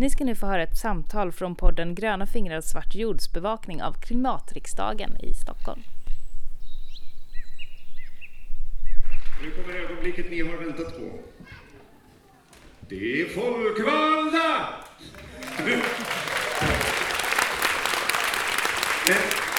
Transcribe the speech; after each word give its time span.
Ni 0.00 0.10
ska 0.10 0.24
nu 0.24 0.34
få 0.34 0.46
höra 0.46 0.62
ett 0.62 0.78
samtal 0.78 1.32
från 1.32 1.54
podden 1.54 1.94
Gröna 1.94 2.26
fingrar 2.26 2.60
svart 2.60 2.94
jordsbevakning 2.94 3.82
av 3.82 3.92
Klimatriksdagen 3.92 5.10
i 5.20 5.34
Stockholm. 5.34 5.82
Nu 9.42 9.50
kommer 9.50 9.78
ögonblicket 9.78 10.30
ni 10.30 10.40
har 10.40 10.56
väntat 10.56 10.98
på. 10.98 11.18
Det 12.88 13.20
är 13.20 13.28
folkvalda! 13.28 14.68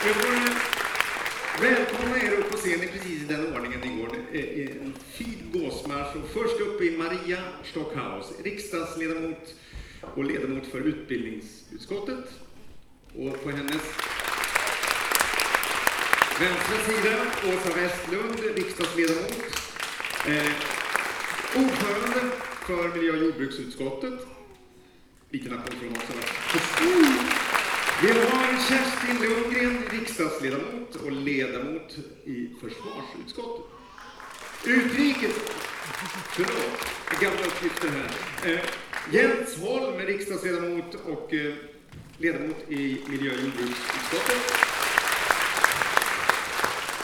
Jag 0.06 0.16
får 0.16 1.62
välkomna 1.62 2.18
er 2.18 2.32
upp 2.32 2.52
på 2.52 2.58
scenen 2.58 2.88
precis 2.94 3.22
i 3.22 3.26
den 3.26 3.54
ordningen 3.56 3.80
ni 3.80 4.02
går. 4.02 4.10
En 4.82 4.94
fin 5.08 5.52
gåsmarsch. 5.54 6.16
Och 6.16 6.30
först 6.30 6.62
upp 6.62 6.82
är 6.82 6.98
Maria 6.98 7.40
Stockhaus, 7.64 8.34
riksdagsledamot 8.44 9.56
och 10.16 10.24
ledamot 10.24 10.68
för 10.68 10.80
utbildningsutskottet. 10.80 12.26
Och 13.16 13.44
på 13.44 13.50
hennes 13.50 13.82
vänstra 16.40 16.78
sida 16.78 17.26
Åsa 17.46 17.76
Westlund, 17.76 18.40
riksdagsledamot. 18.56 19.32
Eh, 20.28 20.52
ordförande 21.56 22.36
för 22.68 22.96
miljö 22.96 23.12
och 23.12 23.18
jordbruksutskottet. 23.18 24.14
Liten 25.30 25.54
applåd 25.54 25.80
från 25.80 25.92
oss 25.92 26.32
Vi 28.02 28.08
har 28.12 28.70
Kerstin 28.70 29.18
Lundgren, 29.22 29.84
riksdagsledamot 29.90 30.96
och 30.96 31.12
ledamot 31.12 31.98
i 32.26 32.50
försvarsutskottet. 32.62 33.66
Utrikes... 34.66 35.36
Förlåt, 36.32 37.22
gamla 37.22 37.46
uppgifter 37.46 37.90
här. 37.90 38.52
Eh, 38.52 38.60
Jens 39.10 39.58
Holm, 39.58 39.98
riksdagsledamot 39.98 40.96
och 40.96 41.34
eh, 41.34 41.54
ledamot 42.18 42.56
i 42.70 43.02
miljö 43.08 43.32
och 43.32 43.40
jordbruksutskottet. 43.40 44.54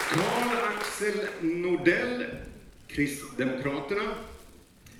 Carl-Axel 0.10 1.28
Nordell, 1.42 2.26
Kristdemokraterna. 2.88 4.02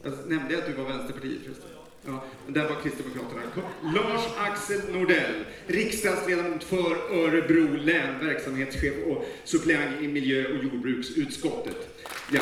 Jag 0.04 0.14
nämnde 0.28 0.58
att 0.58 0.66
du 0.66 0.74
var 0.74 0.90
Vänsterpartiet 0.90 1.42
förresten. 1.44 1.70
Ja, 2.06 2.24
där 2.48 2.70
var 2.70 2.82
Kristdemokraterna. 2.82 3.42
Lars-Axel 3.84 4.82
Nordell, 4.92 5.46
riksdagsledamot 5.68 6.64
för 6.64 6.96
Örebro 7.12 7.78
län, 7.78 8.26
verksamhetschef 8.26 8.94
och 9.08 9.26
suppleant 9.44 10.02
i 10.02 10.08
miljö 10.08 10.46
och 10.48 10.64
jordbruksutskottet. 10.64 12.06
Ja. 12.32 12.42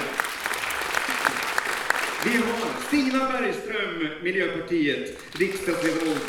Vi 2.26 2.38
har 2.38 2.82
Stina 2.88 3.32
Bergström, 3.32 4.24
Miljöpartiet, 4.24 5.20
riksdagsledamot 5.32 6.22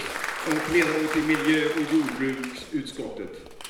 och 0.47 0.75
ledamot 0.75 1.17
i 1.17 1.21
miljö 1.21 1.65
och 1.67 1.95
jordbruksutskottet. 1.95 3.61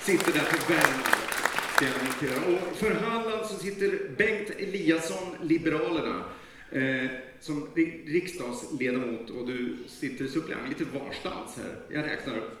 Sitter 0.00 0.32
där 0.32 0.40
för 0.40 0.72
Värmland, 0.74 2.60
Och 2.70 2.76
för 2.76 2.90
Halland 2.90 3.46
så 3.46 3.56
sitter 3.56 4.16
Bengt 4.16 4.50
Eliasson, 4.50 5.36
Liberalerna. 5.42 6.24
Eh, 6.70 7.10
som 7.40 7.68
riksdagsledamot 8.06 9.30
och 9.30 9.46
du 9.46 9.76
sitter 9.88 10.26
suppleant 10.26 10.68
lite 10.68 10.84
varstans 10.84 11.56
här. 11.56 11.76
Jag 11.88 12.04
räknar 12.04 12.36
upp. 12.36 12.58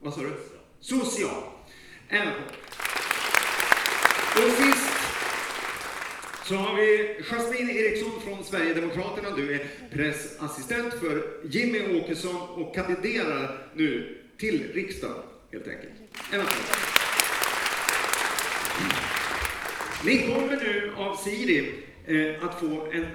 Vad 0.00 0.14
sa 0.14 0.20
du? 0.20 0.36
Social. 0.80 1.42
En. 2.08 2.28
Och 4.36 4.58
så 6.44 6.54
har 6.54 6.76
vi 6.76 7.16
Jasmine 7.30 7.72
Eriksson 7.72 8.20
från 8.20 8.44
Sverigedemokraterna. 8.44 9.36
Du 9.36 9.54
är 9.54 9.66
pressassistent 9.92 10.94
för 10.94 11.22
Jimmy 11.44 12.00
Åkesson 12.00 12.36
och 12.36 12.74
kandiderar 12.74 13.68
nu 13.74 14.18
till 14.38 14.72
riksdagen 14.72 15.22
helt 15.52 15.68
enkelt. 15.68 15.92
En 16.32 16.40
applåd. 16.40 16.64
Ni 20.04 20.18
kommer 20.18 20.56
nu 20.56 20.92
av 20.96 21.16
Siri 21.16 21.74
eh, 22.06 22.44
att 22.44 22.60
få 22.60 22.86
en 22.92 23.06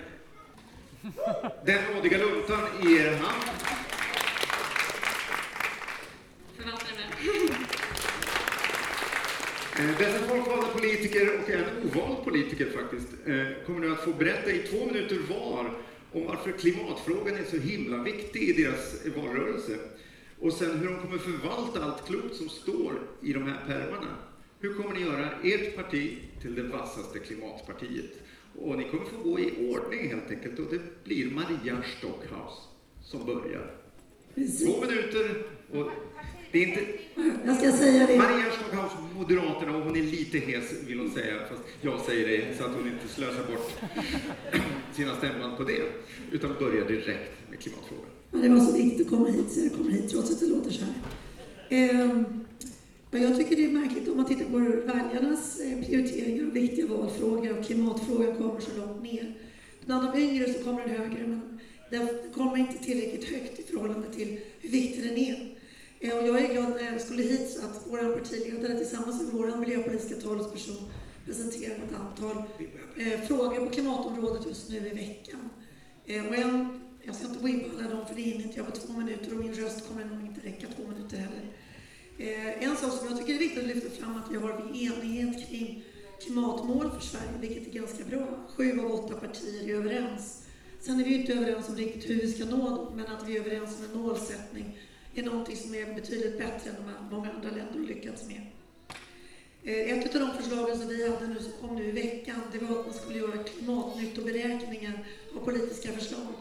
den 1.65 1.79
nådiga 1.95 2.17
luntan 2.17 2.59
i 2.83 2.97
er 2.97 3.11
hand. 3.11 3.88
Dessa 9.87 10.27
folkvalda 10.27 10.67
politiker 10.67 11.39
och 11.39 11.49
en 11.49 11.63
ovald 11.87 12.23
politiker 12.23 12.65
faktiskt 12.65 13.07
eh, 13.25 13.65
kommer 13.65 13.79
nu 13.79 13.91
att 13.91 14.03
få 14.03 14.13
berätta 14.13 14.51
i 14.51 14.59
två 14.59 14.85
minuter 14.85 15.17
var 15.29 15.71
om 16.11 16.25
varför 16.27 16.51
klimatfrågan 16.51 17.35
är 17.35 17.43
så 17.43 17.57
himla 17.57 18.03
viktig 18.03 18.49
i 18.49 18.63
deras 18.63 19.05
valrörelse. 19.15 19.77
Och 20.39 20.53
sen 20.53 20.79
hur 20.79 20.87
de 20.87 21.01
kommer 21.01 21.17
förvalta 21.17 21.83
allt 21.83 22.07
klokt 22.07 22.35
som 22.35 22.49
står 22.49 22.93
i 23.21 23.33
de 23.33 23.43
här 23.43 23.63
pärmarna. 23.67 24.15
Hur 24.59 24.73
kommer 24.73 24.93
ni 24.93 25.01
göra 25.01 25.29
ert 25.43 25.75
parti 25.75 26.17
till 26.41 26.55
det 26.55 26.63
vassaste 26.63 27.19
klimatpartiet? 27.19 28.11
Och 28.55 28.77
ni 28.77 28.83
kommer 28.83 29.05
få 29.05 29.29
gå 29.29 29.39
i 29.39 29.73
ordning 29.73 30.09
helt 30.09 30.31
enkelt 30.31 30.59
och 30.59 30.65
det 30.71 31.03
blir 31.03 31.31
Maria 31.31 31.83
Stockhaus 31.97 32.67
som 33.03 33.25
börjar. 33.25 33.71
Två 34.35 34.81
minuter 34.81 35.43
och 35.71 35.91
det 36.51 36.63
är 36.63 36.67
inte... 36.67 36.81
Jag 37.45 37.57
ska 37.57 37.71
säga 37.71 38.07
det. 38.07 38.17
Maria 38.17 38.45
Stockhaus, 38.51 38.91
Moderaterna, 39.15 39.77
och 39.77 39.83
hon 39.83 39.95
är 39.95 40.03
lite 40.03 40.37
hes 40.37 40.73
vill 40.87 40.99
hon 40.99 41.11
säga, 41.11 41.35
fast 41.49 41.61
jag 41.81 41.99
säger 41.99 42.27
det 42.27 42.57
så 42.57 42.63
att 42.63 42.71
hon 42.75 42.87
inte 42.87 43.07
slösar 43.07 43.43
bort 43.43 43.71
sina 44.95 45.15
stämband 45.15 45.57
på 45.57 45.63
det, 45.63 45.81
utan 46.31 46.55
börjar 46.59 46.87
direkt 46.87 47.49
med 47.49 47.59
klimatfrågan. 47.59 48.09
Ja, 48.31 48.37
det 48.39 48.49
var 48.49 48.59
så 48.59 48.77
viktigt 48.77 49.01
att 49.01 49.13
komma 49.13 49.27
hit 49.27 49.51
så 49.51 49.59
jag 49.59 49.73
kommer 49.73 49.91
hit 49.91 50.09
trots 50.09 50.31
att 50.31 50.39
det 50.39 50.45
låter 50.45 50.71
så 50.71 50.85
här. 50.85 50.93
Eh, 51.69 52.23
men 53.11 53.21
jag 53.21 53.37
tycker 53.37 53.55
det 53.55 53.65
är 53.65 53.69
märkligt 53.69 54.07
om 54.07 54.17
man 54.17 54.25
tittar 54.25 54.45
på 54.45 54.57
väljarnas 54.85 55.59
eh, 55.59 55.85
prioriteringar 55.85 56.47
och 56.47 56.55
viktiga 56.55 56.87
valfrågor 56.87 57.59
och 57.59 57.65
klimatfrågan 57.65 58.35
kommer 58.37 58.59
så 58.59 58.77
långt 58.77 59.03
ner. 59.03 59.33
Bland 59.85 60.13
de 60.13 60.19
yngre 60.21 60.53
så 60.53 60.63
kommer 60.63 60.81
den 60.81 60.89
högre, 60.89 61.27
men 61.27 61.59
den 61.89 62.07
kommer 62.33 62.57
inte 62.57 62.83
tillräckligt 62.83 63.29
högt 63.29 63.59
i 63.59 63.63
förhållande 63.63 64.13
till 64.13 64.39
hur 64.59 64.69
viktig 64.69 65.03
den 65.03 65.17
är. 65.17 65.58
Eh, 65.99 66.17
och 66.17 66.27
jag 66.27 66.41
är 66.41 66.53
glad 66.53 66.69
när 66.69 66.91
jag 66.91 67.01
skulle 67.01 67.23
hit 67.23 67.49
så 67.49 67.65
att 67.65 67.81
vår 67.89 68.17
partiledare 68.17 68.77
tillsammans 68.77 69.21
med 69.21 69.33
vår 69.33 69.57
miljöpolitiska 69.57 70.15
talesperson 70.15 70.91
presenterar 71.25 71.75
ett 71.75 71.95
antal 71.99 72.43
eh, 72.97 73.21
frågor 73.27 73.65
på 73.65 73.71
klimatområdet 73.71 74.47
just 74.47 74.69
nu 74.69 74.77
i 74.77 74.89
veckan. 74.89 75.49
Eh, 76.05 76.27
och 76.27 76.35
en, 76.35 76.81
jag 77.03 77.15
ska 77.15 77.27
inte 77.27 77.39
gå 77.39 77.47
in 77.47 77.59
på 77.59 77.79
alla 77.79 77.89
dem 77.89 78.05
för 78.07 78.15
det 78.15 78.21
hinner 78.21 78.43
inte 78.43 78.57
jag 78.57 78.65
på 78.65 78.71
två 78.71 78.93
minuter 78.93 79.33
och 79.33 79.43
min 79.43 79.53
röst 79.53 79.87
kommer 79.87 80.05
nog 80.05 80.25
inte 80.25 80.47
räcka 80.47 80.67
två 80.75 80.87
minuter 80.87 81.17
heller. 81.17 81.45
Eh, 82.17 82.63
en 82.63 82.75
sak 82.75 82.93
som 82.93 83.07
jag 83.07 83.17
tycker 83.17 83.33
är 83.33 83.39
viktigt 83.39 83.59
att 83.59 83.75
lyfta 83.75 83.89
fram 83.89 84.15
är 84.15 84.19
att 84.19 84.31
vi 84.31 84.37
har 84.37 84.59
enighet 84.59 85.49
kring 85.49 85.83
klimatmål 86.23 86.91
för 86.91 87.01
Sverige, 87.01 87.31
vilket 87.41 87.67
är 87.67 87.79
ganska 87.79 88.03
bra. 88.03 88.27
Sju 88.55 88.79
av 88.79 88.91
åtta 88.91 89.13
partier 89.13 89.69
är 89.69 89.75
överens. 89.75 90.45
Sen 90.79 90.99
är 90.99 91.03
vi 91.03 91.21
inte 91.21 91.33
överens 91.33 91.69
om 91.69 91.75
riktigt 91.75 92.09
hur 92.09 92.15
vi 92.15 92.33
ska 92.33 92.45
nå 92.45 92.69
dem, 92.69 92.87
men 92.95 93.05
att 93.05 93.27
vi 93.27 93.37
är 93.37 93.39
överens 93.39 93.77
om 93.77 93.85
en 93.85 94.01
målsättning 94.01 94.77
är 95.15 95.23
någonting 95.23 95.55
som 95.55 95.75
är 95.75 95.93
betydligt 95.93 96.37
bättre 96.37 96.69
än 96.69 96.75
vad 96.85 97.11
många 97.11 97.31
andra 97.31 97.49
länder 97.49 97.79
har 97.79 97.87
lyckats 97.87 98.27
med. 98.27 98.41
Eh, 99.63 99.97
ett 99.97 100.15
av 100.15 100.21
de 100.21 100.43
förslagen 100.43 100.77
som 100.77 100.87
vi 100.87 101.09
hade 101.09 101.27
nu, 101.27 101.39
som 101.39 101.51
kom 101.51 101.75
nu 101.75 101.85
i 101.85 101.91
veckan, 101.91 102.41
det 102.51 102.59
var 102.59 102.79
att 102.79 102.85
man 102.85 102.95
skulle 102.95 103.19
göra 103.19 103.43
klimatnyttoberäkningar 103.43 105.07
av 105.35 105.45
politiska 105.45 105.91
förslag. 105.91 106.33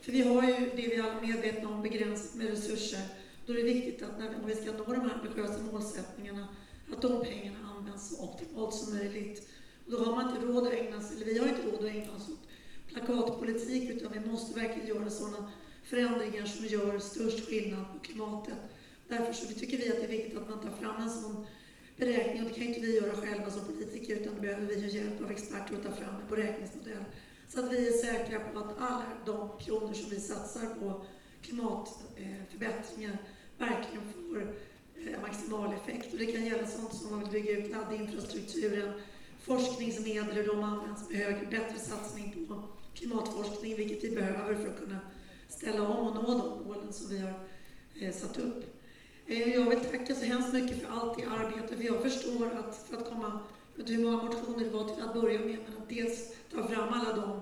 För 0.00 0.12
vi 0.12 0.22
har 0.22 0.42
ju, 0.42 0.70
det 0.76 0.88
vi 0.88 1.00
alla 1.00 1.20
medvetna 1.20 1.68
om, 1.68 1.82
begränsat 1.82 2.34
med 2.34 2.50
resurser 2.50 3.00
då 3.46 3.52
är 3.52 3.56
det 3.56 3.62
viktigt 3.62 4.02
att 4.02 4.18
när 4.18 4.28
vi, 4.28 4.34
om 4.34 4.46
vi 4.46 4.54
ska 4.54 4.72
nå 4.72 4.84
de 4.84 5.00
här 5.00 5.14
ambitiösa 5.14 5.58
målsättningarna, 5.72 6.48
att 6.92 7.02
de 7.02 7.24
pengarna 7.24 7.58
används 7.76 8.08
så 8.08 8.24
optimalt 8.24 8.74
som 8.74 8.96
möjligt. 8.96 9.48
Och 9.86 9.92
då 9.92 10.04
har 10.04 10.16
man 10.16 10.28
inte 10.28 10.46
råd 10.46 10.66
att 10.66 10.72
ägna 10.72 11.00
sig, 11.00 11.16
eller 11.16 11.26
vi 11.26 11.38
har 11.38 11.48
inte 11.48 11.62
råd 11.62 11.74
att 11.74 11.94
ägna 11.94 12.12
oss 12.12 12.28
åt 12.28 12.48
plakatpolitik, 12.88 13.90
utan 13.90 14.12
vi 14.12 14.30
måste 14.30 14.60
verkligen 14.60 14.88
göra 14.88 15.10
sådana 15.10 15.52
förändringar 15.92 16.46
som 16.46 16.66
gör 16.66 16.98
störst 16.98 17.48
skillnad 17.48 17.84
på 17.92 17.98
klimatet. 17.98 18.58
Därför 19.08 19.32
så 19.32 19.46
tycker 19.46 19.76
vi 19.78 19.90
att 19.90 19.96
det 19.96 20.04
är 20.04 20.08
viktigt 20.08 20.38
att 20.38 20.48
man 20.48 20.60
tar 20.60 20.70
fram 20.70 21.02
en 21.02 21.10
sån 21.10 21.46
beräkning, 21.96 22.42
och 22.42 22.48
det 22.48 22.54
kan 22.54 22.68
inte 22.68 22.80
vi 22.80 22.96
göra 22.96 23.16
själva 23.16 23.50
som 23.50 23.64
politiker, 23.64 24.16
utan 24.16 24.34
då 24.34 24.40
behöver 24.40 24.66
vi 24.66 24.96
hjälp 24.96 25.22
av 25.22 25.30
experter 25.30 25.74
att 25.76 25.82
ta 25.82 25.92
fram 25.92 26.14
en 26.14 26.28
beräkningsmodell. 26.30 27.04
Så 27.48 27.60
att 27.60 27.72
vi 27.72 27.88
är 27.88 27.92
säkra 27.92 28.40
på 28.40 28.58
att 28.58 28.78
alla 28.78 29.04
de 29.26 29.50
kronor 29.64 29.92
som 29.92 30.10
vi 30.10 30.20
satsar 30.20 30.66
på 30.80 31.04
klimatförbättringar 31.42 33.18
verkligen 33.58 34.12
får 34.12 34.54
eh, 34.96 35.20
maximal 35.22 35.74
effekt. 35.74 36.12
Och 36.12 36.18
det 36.18 36.26
kan 36.26 36.44
gälla 36.44 36.66
sånt 36.66 36.94
som 36.94 37.22
att 37.22 37.30
bygga 37.30 37.58
ut 37.58 37.70
laddinfrastrukturen, 37.70 38.92
forskningsmedel, 39.40 40.34
hur 40.34 40.46
de 40.46 40.62
används 40.62 41.10
med 41.10 41.18
högre, 41.18 41.46
bättre 41.50 41.78
satsning 41.78 42.46
på 42.48 42.62
klimatforskning, 42.94 43.76
vilket 43.76 44.04
vi 44.04 44.16
behöver 44.16 44.54
för 44.54 44.68
att 44.68 44.80
kunna 44.80 44.98
ställa 45.52 45.88
om 45.88 46.06
och 46.06 46.14
nå 46.14 46.38
de 46.38 46.68
målen 46.68 46.92
som 46.92 47.08
vi 47.08 47.18
har 47.18 47.34
eh, 48.00 48.12
satt 48.12 48.38
upp. 48.38 48.64
Eh, 49.26 49.54
jag 49.54 49.70
vill 49.70 49.80
tacka 49.80 50.14
så 50.14 50.24
hemskt 50.24 50.52
mycket 50.52 50.82
för 50.82 50.88
allt 50.88 51.18
det 51.18 51.24
arbetet, 51.24 51.76
för 51.76 51.84
jag 51.84 52.02
förstår 52.02 52.46
att 52.46 52.86
för 52.88 52.96
att 52.96 53.08
komma, 53.08 53.40
vet 53.76 53.90
hur 53.90 54.04
många 54.04 54.22
motioner 54.22 54.64
det 54.64 54.70
var 54.70 54.84
till 54.84 55.04
att 55.04 55.14
börja 55.14 55.38
med, 55.38 55.58
men 55.68 55.82
att 55.82 55.88
dels 55.88 56.32
ta 56.54 56.68
fram 56.68 56.88
alla 56.88 57.16
dem 57.16 57.40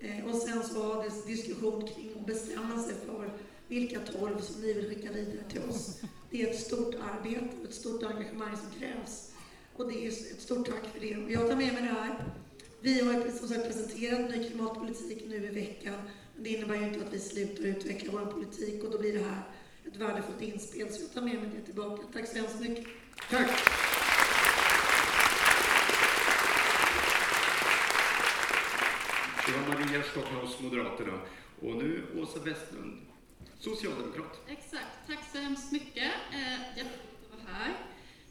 eh, 0.00 0.24
och 0.24 0.34
sen 0.34 0.62
så 0.62 0.82
var 0.82 1.04
det 1.04 1.26
diskussion 1.26 1.86
kring 1.86 2.12
att 2.20 2.26
bestämma 2.26 2.82
sig 2.82 2.94
för 3.06 3.30
vilka 3.68 4.00
tolv 4.00 4.40
som 4.40 4.62
ni 4.62 4.72
vill 4.72 4.88
skicka 4.88 5.12
vidare 5.12 5.44
till 5.50 5.62
oss. 5.68 6.00
Det 6.30 6.42
är 6.42 6.50
ett 6.50 6.60
stort 6.60 6.94
arbete 6.94 7.48
och 7.60 7.68
ett 7.68 7.74
stort 7.74 8.02
engagemang 8.02 8.56
som 8.56 8.80
krävs. 8.80 9.32
Och 9.76 9.92
det 9.92 10.06
är 10.06 10.08
ett 10.08 10.40
stort 10.40 10.66
tack 10.66 10.86
för 10.92 11.00
det. 11.00 11.16
Och 11.16 11.30
jag 11.30 11.48
tar 11.48 11.56
med 11.56 11.74
mig 11.74 11.82
det 11.82 11.88
här. 11.88 12.24
Vi 12.80 13.00
har 13.00 13.30
som 13.30 13.48
sagt 13.48 13.66
presenterat 13.66 14.30
ny 14.30 14.48
klimatpolitik 14.48 15.24
nu 15.28 15.36
i 15.36 15.48
veckan. 15.48 15.94
Det 16.38 16.50
innebär 16.50 16.74
ju 16.74 16.84
inte 16.84 17.06
att 17.06 17.12
vi 17.12 17.18
slutar 17.18 17.64
utveckla 17.64 18.12
vår 18.12 18.26
politik 18.26 18.84
och 18.84 18.90
då 18.90 18.98
blir 18.98 19.12
det 19.12 19.24
här 19.24 19.42
ett 19.86 19.96
värdefullt 19.96 20.40
inspel. 20.40 20.92
Så 20.92 21.02
jag 21.02 21.12
tar 21.12 21.20
med 21.22 21.34
mig 21.34 21.50
det 21.56 21.62
tillbaka. 21.62 22.02
Tack 22.12 22.28
så 22.28 22.36
hemskt 22.36 22.60
mycket. 22.60 22.86
Tack! 23.30 23.50
Det 29.46 29.52
var 29.52 29.74
Maria 29.74 30.02
Stockhaus, 30.02 30.60
Moderaterna. 30.60 31.20
Och 31.62 31.76
nu 31.76 32.06
Åsa 32.16 32.40
Westlund, 32.40 33.00
Socialdemokrat. 33.58 34.40
Exakt. 34.48 35.06
Tack 35.06 35.24
så 35.32 35.38
hemskt 35.38 35.72
mycket. 35.72 36.12
Eh, 36.32 36.78
jätteroligt 36.78 37.32
att 37.32 37.44
vara 37.44 37.54
här. 37.54 37.76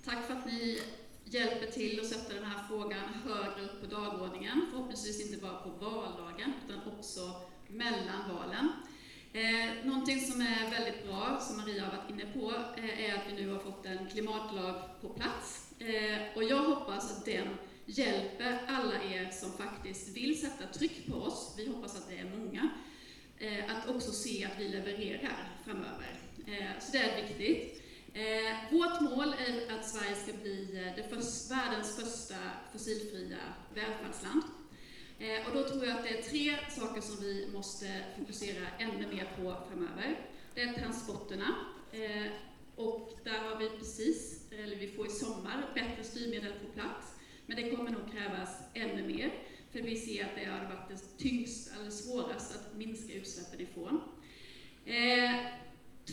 Tack 0.06 0.28
för 0.28 0.34
att 0.34 0.46
ni 0.46 0.82
hjälper 1.26 1.72
till 1.72 2.00
att 2.00 2.06
sätta 2.06 2.34
den 2.34 2.44
här 2.44 2.68
frågan 2.68 3.04
högre 3.26 3.66
upp 3.66 3.82
på 3.82 3.96
dagordningen. 3.96 4.62
Förhoppningsvis 4.72 5.26
inte 5.26 5.42
bara 5.42 5.58
på 5.58 5.70
valdagen, 5.70 6.54
utan 6.66 6.94
också 6.94 7.22
mellan 7.68 8.36
valen. 8.36 8.72
Eh, 9.34 9.86
någonting 9.86 10.20
som 10.22 10.42
är 10.42 10.72
väldigt 10.72 11.06
bra, 11.08 11.40
som 11.42 11.58
Maria 11.58 11.84
har 11.86 11.98
varit 11.98 12.10
inne 12.10 12.26
på, 12.34 12.54
eh, 12.78 13.10
är 13.10 13.16
att 13.16 13.24
vi 13.28 13.44
nu 13.44 13.52
har 13.52 13.60
fått 13.60 13.86
en 13.86 14.10
klimatlag 14.12 14.76
på 15.02 15.10
plats. 15.10 15.72
Eh, 15.80 16.36
och 16.36 16.44
jag 16.44 16.64
hoppas 16.64 17.18
att 17.18 17.26
den 17.26 17.48
hjälper 17.86 18.60
alla 18.68 19.04
er 19.04 19.30
som 19.32 19.52
faktiskt 19.52 20.18
vill 20.18 20.42
sätta 20.42 20.68
tryck 20.68 21.08
på 21.08 21.14
oss, 21.16 21.54
vi 21.58 21.68
hoppas 21.68 21.96
att 21.96 22.10
det 22.10 22.18
är 22.18 22.38
många, 22.38 22.70
eh, 23.38 23.76
att 23.76 23.90
också 23.90 24.12
se 24.12 24.46
att 24.46 24.60
vi 24.60 24.68
levererar 24.68 25.50
framöver. 25.66 26.20
Eh, 26.48 26.80
så 26.80 26.92
det 26.92 26.98
är 26.98 27.28
viktigt. 27.28 27.82
Eh, 28.14 28.72
vårt 28.72 29.02
mål 29.02 29.36
är 29.48 29.76
att 29.76 29.90
Sverige 29.90 30.16
ska 30.16 30.34
bli 30.34 30.78
eh, 30.78 30.96
det 30.96 31.16
världens 31.50 31.96
första 31.96 32.36
fossilfria 32.74 33.38
välfärdsland. 33.74 34.44
Eh, 35.20 35.48
och 35.48 35.54
då 35.54 35.64
tror 35.64 35.86
jag 35.86 35.98
att 35.98 36.04
det 36.04 36.20
är 36.20 36.22
tre 36.22 36.56
saker 36.70 37.02
som 37.02 37.24
vi 37.24 37.50
måste 37.54 38.04
fokusera 38.20 38.68
ännu 38.80 39.08
mer 39.08 39.30
på 39.36 39.56
framöver. 39.70 40.20
Det 40.54 40.62
är 40.62 40.74
transporterna. 40.74 41.56
Eh, 41.92 42.32
och 42.76 43.20
där 43.24 43.40
har 43.40 43.60
vi 43.60 43.70
precis, 43.70 44.52
eller 44.52 44.76
vi 44.76 44.88
får 44.88 45.08
i 45.08 45.10
sommar, 45.10 45.72
bättre 45.76 46.04
styrmedel 46.04 46.54
på 46.54 46.72
plats. 46.74 47.16
Men 47.46 47.58
det 47.58 47.72
kommer 47.72 47.92
nog 47.92 48.12
krävas 48.12 48.50
ännu 48.74 49.08
mer, 49.08 49.34
för 49.72 49.82
vi 49.82 49.96
ser 49.98 50.24
att 50.24 50.36
det 50.36 50.46
har 50.46 50.76
varit 50.76 50.90
det 50.90 51.18
tyngst, 51.18 51.72
eller 51.80 51.92
svårast, 51.92 52.56
att 52.56 52.78
minska 52.78 53.14
utsläppen 53.14 53.62
ifrån. 53.62 54.02
Eh, 54.86 55.36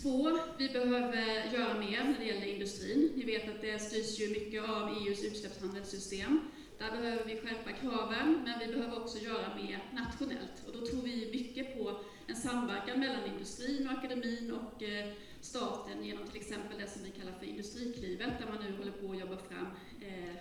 två, 0.03 0.39
vi 0.59 0.69
behöver 0.69 1.53
göra 1.53 1.81
mer 1.81 2.05
när 2.05 2.19
det 2.19 2.25
gäller 2.25 2.47
industrin. 2.47 3.13
Vi 3.15 3.23
vet 3.23 3.49
att 3.49 3.61
det 3.61 3.79
styrs 3.79 4.21
ju 4.21 4.29
mycket 4.29 4.69
av 4.69 4.89
EUs 4.89 5.25
utsläppshandelssystem. 5.25 6.41
Där 6.83 6.91
behöver 6.91 7.25
vi 7.25 7.37
skärpa 7.37 7.73
kraven, 7.73 8.43
men 8.45 8.59
vi 8.59 8.75
behöver 8.75 9.01
också 9.01 9.19
göra 9.19 9.55
mer 9.55 9.79
nationellt. 9.93 10.67
Och 10.67 10.73
då 10.73 10.87
tror 10.87 11.03
vi 11.03 11.31
mycket 11.33 11.79
på 11.79 12.01
en 12.27 12.37
samverkan 12.37 13.01
mellan 13.01 13.27
industrin 13.27 13.89
och 13.89 13.93
akademin 13.93 14.53
och 14.53 14.83
eh, 14.83 15.13
staten 15.41 16.05
genom 16.05 16.27
till 16.27 16.41
exempel 16.41 16.79
det 16.79 16.87
som 16.87 17.03
vi 17.03 17.11
kallar 17.11 17.33
för 17.33 17.47
Industriklivet, 17.47 18.31
där 18.39 18.47
man 18.47 18.65
nu 18.65 18.77
håller 18.77 18.93
på 18.93 19.13
att 19.13 19.21
jobba 19.21 19.37
fram 19.37 19.67
eh, 20.01 20.37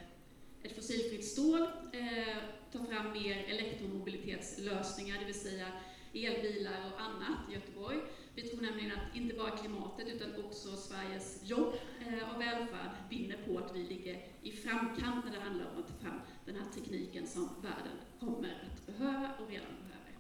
ett 0.64 0.76
fossilfritt 0.76 1.26
stål, 1.26 1.62
eh, 1.94 2.38
ta 2.72 2.86
fram 2.86 3.12
mer 3.12 3.46
elektromobilitetslösningar, 3.48 5.20
det 5.20 5.26
vill 5.26 5.42
säga 5.42 5.68
elbilar 6.14 6.92
och 6.94 7.02
annat 7.02 7.50
i 7.50 7.54
Göteborg. 7.54 7.98
Vi 8.36 8.42
tror 8.42 8.62
nämligen 8.62 8.92
att 8.92 9.16
inte 9.16 9.36
bara 9.36 9.58
klimatet 9.58 10.08
utan 10.08 10.46
också 10.46 10.78
Sveriges 10.78 11.42
jobb 11.44 11.74
eh, 12.00 12.36
och 12.36 12.42
välfärd 12.42 12.92
vinner 13.10 13.38
på 13.48 13.58
att 13.58 13.76
vi 13.76 13.84
ligger 13.84 14.26
i 14.42 14.52
framkant 14.52 15.26
när 15.26 15.32
det 15.32 15.40
handlar 15.40 15.66
om 15.66 15.84
att 15.84 15.88
ta 15.88 16.06
fram 16.06 16.20
den 16.46 16.56
här 16.56 16.66
tekniken 16.76 17.28
som 17.28 17.50
världen 17.62 17.98
kommer 18.20 18.64
att 18.72 18.88
behöva 18.88 19.34
och 19.40 19.50
redan 19.50 19.74
behöver. 19.88 20.14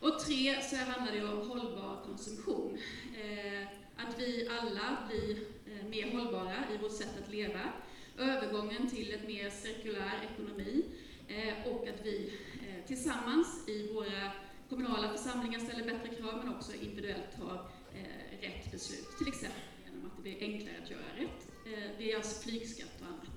Och 0.00 0.20
tre, 0.20 0.62
så 0.62 0.76
handlar 0.76 1.12
det 1.12 1.24
om 1.24 1.48
hållbar 1.48 2.02
konsumtion. 2.06 2.78
Eh, 3.14 3.66
att 3.96 4.20
vi 4.20 4.48
alla 4.48 5.08
blir 5.08 5.36
eh, 5.66 5.88
mer 5.88 6.12
hållbara 6.12 6.56
i 6.74 6.76
vårt 6.76 6.96
sätt 6.96 7.22
att 7.22 7.32
leva 7.32 7.60
övergången 8.18 8.90
till 8.90 9.14
en 9.14 9.26
mer 9.26 9.50
cirkulär 9.50 10.28
ekonomi 10.32 10.84
och 11.66 11.88
att 11.88 12.06
vi 12.06 12.32
tillsammans 12.86 13.68
i 13.68 13.92
våra 13.92 14.32
kommunala 14.72 15.08
församlingar 15.16 15.58
ställer 15.58 15.84
bättre 15.84 16.08
krav 16.16 16.44
men 16.44 16.54
också 16.54 16.72
individuellt 16.74 17.36
tar 17.38 17.54
eh, 17.94 18.40
rätt 18.40 18.72
beslut, 18.72 19.18
till 19.18 19.28
exempel 19.28 19.62
genom 19.84 20.06
att 20.06 20.16
det 20.16 20.22
blir 20.22 20.36
enklare 20.40 20.76
att 20.82 20.90
göra 20.90 21.08
rätt. 21.16 21.40
Det 21.98 22.12
är 22.12 22.16
alltså 22.16 22.42
flygskatt 22.42 23.00
och 23.00 23.06
annat. 23.06 23.32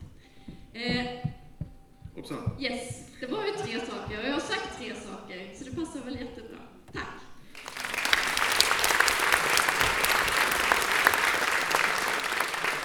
Hoppsan. 2.16 2.58
Yes, 2.60 3.10
det 3.20 3.28
var 3.28 3.46
ju 3.46 3.52
tre 3.52 3.80
saker 3.80 4.20
och 4.20 4.26
jag 4.26 4.34
har 4.34 4.40
sagt 4.40 4.80
tre 4.80 4.96
saker 4.96 5.54
så 5.56 5.64
det 5.64 5.76
passar 5.76 6.00
väl 6.00 6.20
jättebra. 6.20 6.58
Tack! 6.94 7.16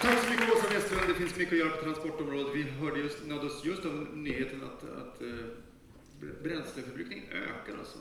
Tack 0.02 0.25
så 0.25 0.31
mycket 0.31 0.56
Åsa 0.56 0.69
Westlund. 0.69 1.08
Det 1.08 1.14
finns 1.14 1.37
mycket 1.37 1.52
att 1.52 1.58
göra 1.58 1.70
på 1.70 1.82
transportområdet. 1.82 2.56
Vi 2.56 2.62
hörde 2.62 3.00
just, 3.00 3.26
nåddes 3.26 3.64
just 3.64 3.85
av 3.85 4.17
nyheten 4.17 4.62
att, 4.64 4.82
att 4.82 5.23
uh, 5.23 5.44
bränsleförbrukningen 6.43 7.25
ökar. 7.31 7.79
Alltså. 7.79 7.99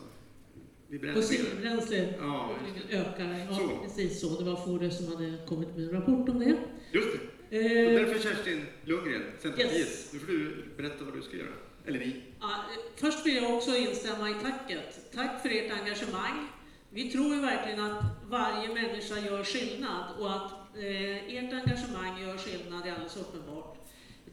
Fossilbränsle 1.14 2.14
ja, 2.20 2.56
ökar. 2.90 3.46
Ja, 3.50 3.56
så. 3.56 3.78
precis 3.84 4.22
så. 4.22 4.40
Det 4.40 4.44
var 4.44 4.56
Fore 4.56 4.92
som 4.92 5.08
hade 5.08 5.34
kommit 5.48 5.76
med 5.76 5.84
en 5.84 5.92
rapport 5.92 6.30
om 6.30 6.40
det. 6.40 6.58
Just 6.92 7.08
det. 7.14 7.58
Eh, 7.58 7.94
därför 7.94 8.20
Kerstin 8.20 8.66
Lundgren, 8.84 9.24
Centerpartiet. 9.40 9.78
Yes. 9.78 10.14
Nu 10.14 10.20
får 10.20 10.28
du 10.28 10.66
berätta 10.78 11.06
vad 11.06 11.14
du 11.14 11.22
ska 11.22 11.38
göra. 11.38 11.54
Eller 11.86 12.00
ni. 12.00 12.16
Ja, 12.40 12.66
först 12.96 13.26
vill 13.26 13.36
jag 13.36 13.54
också 13.56 13.76
instämma 13.76 14.30
i 14.30 14.34
tacket. 14.34 15.12
Tack 15.16 15.42
för 15.42 15.50
ert 15.50 15.72
engagemang. 15.80 16.48
Vi 16.90 17.12
tror 17.12 17.36
ju 17.36 17.42
verkligen 17.42 17.80
att 17.80 18.04
varje 18.28 18.68
människa 18.68 19.20
gör 19.20 19.44
skillnad 19.44 20.04
och 20.20 20.36
att 20.36 20.78
eh, 20.78 21.36
ert 21.36 21.54
engagemang 21.54 22.22
gör 22.22 22.38
skillnad, 22.38 22.88
är 22.88 22.92
alldeles 22.92 23.18
uppenbart. 23.18 23.78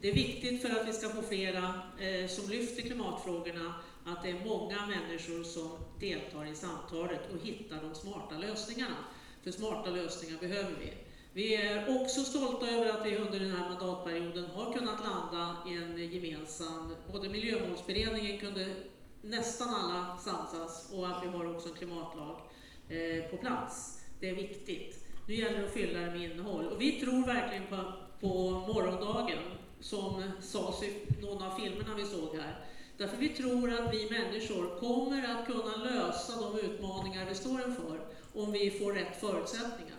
Det 0.01 0.09
är 0.09 0.13
viktigt 0.13 0.61
för 0.61 0.69
att 0.69 0.87
vi 0.87 0.93
ska 0.93 1.09
få 1.09 1.21
flera 1.21 1.63
eh, 1.99 2.27
som 2.27 2.49
lyfter 2.49 2.81
klimatfrågorna, 2.81 3.73
att 4.07 4.23
det 4.23 4.29
är 4.29 4.45
många 4.45 4.85
människor 4.85 5.43
som 5.43 5.69
deltar 5.99 6.45
i 6.45 6.55
samtalet 6.55 7.33
och 7.33 7.47
hittar 7.47 7.81
de 7.81 7.95
smarta 7.95 8.37
lösningarna. 8.37 8.95
För 9.43 9.51
smarta 9.51 9.89
lösningar 9.89 10.37
behöver 10.39 10.75
vi. 10.79 10.93
Vi 11.33 11.55
är 11.55 12.01
också 12.01 12.21
stolta 12.21 12.67
över 12.69 12.89
att 12.89 13.05
vi 13.05 13.17
under 13.17 13.39
den 13.39 13.51
här 13.51 13.69
mandatperioden 13.69 14.45
har 14.45 14.73
kunnat 14.73 15.03
landa 15.03 15.57
i 15.69 15.73
en 15.73 16.11
gemensam, 16.11 16.95
både 17.11 17.29
miljömålsberedningen 17.29 18.39
kunde 18.39 18.75
nästan 19.21 19.69
alla 19.69 20.17
samsas 20.17 20.89
och 20.93 21.07
att 21.07 21.23
vi 21.23 21.27
har 21.27 21.55
också 21.55 21.69
en 21.69 21.75
klimatlag 21.75 22.41
eh, 22.89 23.29
på 23.31 23.37
plats. 23.37 24.01
Det 24.19 24.29
är 24.29 24.35
viktigt. 24.35 25.05
Nu 25.27 25.35
gäller 25.35 25.59
det 25.59 25.65
att 25.65 25.73
fylla 25.73 25.99
det 25.99 26.11
med 26.11 26.21
innehåll. 26.21 26.67
Och 26.67 26.81
vi 26.81 26.91
tror 26.91 27.25
verkligen 27.25 27.67
på, 27.67 27.93
på 28.19 28.51
morgondagen, 28.51 29.39
som 29.79 30.31
sades 30.41 30.83
i 30.83 31.03
någon 31.21 31.43
av 31.43 31.59
filmerna 31.59 31.95
vi 31.95 32.05
såg 32.05 32.35
här. 32.35 32.65
Därför 32.97 33.17
vi 33.17 33.29
tror 33.29 33.73
att 33.73 33.93
vi 33.93 34.09
människor 34.09 34.79
kommer 34.79 35.35
att 35.35 35.47
kunna 35.47 35.75
lösa 35.75 36.41
de 36.41 36.59
utmaningar 36.59 37.25
vi 37.29 37.35
står 37.35 37.61
inför 37.67 37.99
om 38.33 38.51
vi 38.51 38.71
får 38.71 38.93
rätt 38.93 39.19
förutsättningar. 39.19 39.97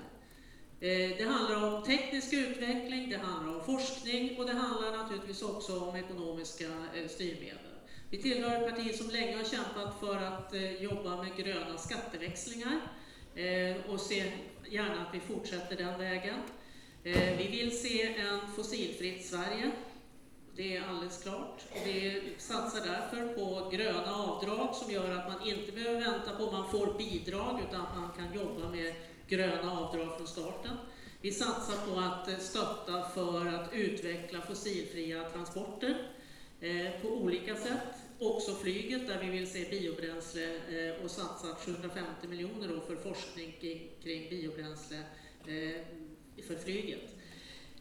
Eh, 0.80 1.16
det 1.18 1.24
handlar 1.24 1.64
om 1.64 1.82
teknisk 1.82 2.32
utveckling, 2.32 3.10
det 3.10 3.16
handlar 3.16 3.54
om 3.54 3.64
forskning 3.64 4.38
och 4.38 4.46
det 4.46 4.52
handlar 4.52 4.96
naturligtvis 4.96 5.42
också 5.42 5.80
om 5.80 5.96
ekonomiska 5.96 6.64
eh, 6.94 7.08
styrmedel. 7.08 7.58
Vi 8.10 8.22
tillhör 8.22 8.62
ett 8.62 8.74
parti 8.74 8.94
som 8.94 9.10
länge 9.10 9.36
har 9.36 9.44
kämpat 9.44 10.00
för 10.00 10.16
att 10.16 10.54
eh, 10.54 10.82
jobba 10.82 11.22
med 11.22 11.36
gröna 11.36 11.78
skatteväxlingar 11.78 12.80
och 13.88 14.00
ser 14.00 14.32
gärna 14.70 15.02
att 15.02 15.14
vi 15.14 15.20
fortsätter 15.20 15.76
den 15.76 15.98
vägen. 15.98 16.36
Vi 17.38 17.48
vill 17.50 17.80
se 17.80 18.02
en 18.02 18.40
fossilfritt 18.56 19.26
Sverige. 19.26 19.70
Det 20.58 20.76
är 20.76 20.82
alldeles 20.88 21.22
klart. 21.22 21.62
Vi 21.84 22.22
satsar 22.38 22.80
därför 22.80 23.34
på 23.34 23.70
gröna 23.76 24.14
avdrag 24.14 24.74
som 24.74 24.92
gör 24.92 25.10
att 25.10 25.28
man 25.28 25.48
inte 25.48 25.72
behöver 25.72 26.00
vänta 26.00 26.36
på 26.36 26.44
att 26.44 26.52
man 26.52 26.70
får 26.70 26.98
bidrag 26.98 27.60
utan 27.68 27.80
att 27.80 27.96
man 27.96 28.10
kan 28.16 28.34
jobba 28.34 28.68
med 28.68 28.94
gröna 29.28 29.72
avdrag 29.72 30.16
från 30.16 30.26
starten. 30.26 30.76
Vi 31.20 31.32
satsar 31.32 31.86
på 31.86 32.00
att 32.00 32.42
stötta 32.42 33.08
för 33.14 33.46
att 33.46 33.72
utveckla 33.72 34.40
fossilfria 34.40 35.30
transporter 35.30 36.10
eh, 36.60 37.02
på 37.02 37.08
olika 37.08 37.56
sätt. 37.56 37.94
Också 38.18 38.54
flyget 38.54 39.06
där 39.06 39.22
vi 39.22 39.30
vill 39.30 39.50
se 39.50 39.70
biobränsle 39.70 40.54
eh, 40.54 41.04
och 41.04 41.10
satsat 41.10 41.60
750 41.60 42.28
miljoner 42.28 42.80
för 42.86 42.96
forskning 42.96 43.56
kring 44.02 44.30
biobränsle 44.30 44.96
eh, 45.46 45.82
för 46.46 46.56
flyget. 46.56 47.17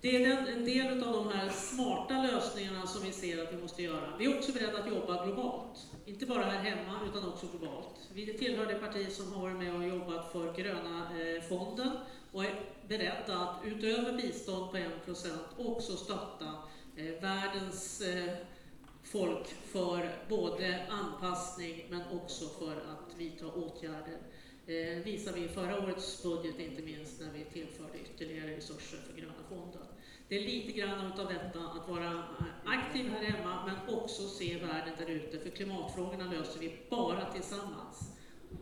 Det 0.02 0.16
är 0.16 0.30
den, 0.30 0.48
en 0.48 0.66
del 0.66 1.04
av 1.04 1.14
de 1.14 1.30
här 1.30 1.50
smarta 1.50 2.22
lösningarna 2.22 2.88
som 2.88 3.04
vi 3.04 3.12
ser 3.12 3.44
att 3.44 3.54
vi 3.54 3.62
måste 3.62 3.84
göra. 3.84 4.18
Vi 4.20 4.26
är 4.26 4.38
också 4.38 4.52
beredda 4.52 4.78
att 4.78 4.90
jobba 4.90 5.26
globalt, 5.26 5.88
inte 6.06 6.26
bara 6.26 6.44
här 6.44 6.60
hemma 6.64 7.00
utan 7.10 7.30
också 7.30 7.48
globalt. 7.58 8.10
Vi 8.14 8.34
tillhör 8.34 8.66
det 8.66 8.76
parti 8.76 9.12
som 9.12 9.34
har 9.34 9.42
varit 9.42 9.58
med 9.58 9.76
och 9.76 9.88
jobbat 9.88 10.32
för 10.32 10.54
gröna 10.54 11.08
eh, 11.22 11.44
fonden 11.44 11.92
och 12.32 12.46
är 12.46 12.60
beredda 12.88 13.38
att 13.38 13.66
utöver 13.66 14.14
bistånd 14.14 14.72
på 14.72 14.78
1 14.78 14.92
också 15.58 15.98
stötta 15.98 16.54
eh, 16.96 17.22
världens 17.22 18.02
eh, 18.02 18.34
folk 19.04 19.48
för 19.48 20.10
både 20.30 20.86
anpassning 20.90 21.86
men 21.90 22.02
också 22.14 22.46
för 22.60 22.72
att 22.72 23.18
vidta 23.18 23.46
åtgärder. 23.46 24.18
Eh, 24.68 25.04
visar 25.04 25.34
vi 25.34 25.44
i 25.44 25.48
förra 25.48 25.84
årets 25.84 26.24
budget 26.24 26.60
inte 26.60 26.82
minst 26.82 27.22
när 27.22 27.32
vi 27.32 27.44
tillförde 27.44 28.00
ytterligare 28.00 28.58
resurser 28.58 28.98
för 28.98 29.22
gröna 29.22 29.44
fonden. 29.50 29.88
Det 30.28 30.38
är 30.38 30.42
lite 30.42 30.72
grann 30.72 31.12
av 31.12 31.28
detta 31.28 31.60
att 31.60 31.90
vara 31.90 32.24
aktiv 32.66 33.10
här 33.10 33.24
hemma 33.24 33.66
men 33.66 33.96
också 33.96 34.28
se 34.28 34.58
världen 34.58 34.94
där 34.98 35.10
ute 35.10 35.40
för 35.40 35.50
klimatfrågorna 35.50 36.32
löser 36.32 36.60
vi 36.60 36.80
bara 36.90 37.34
tillsammans 37.34 38.14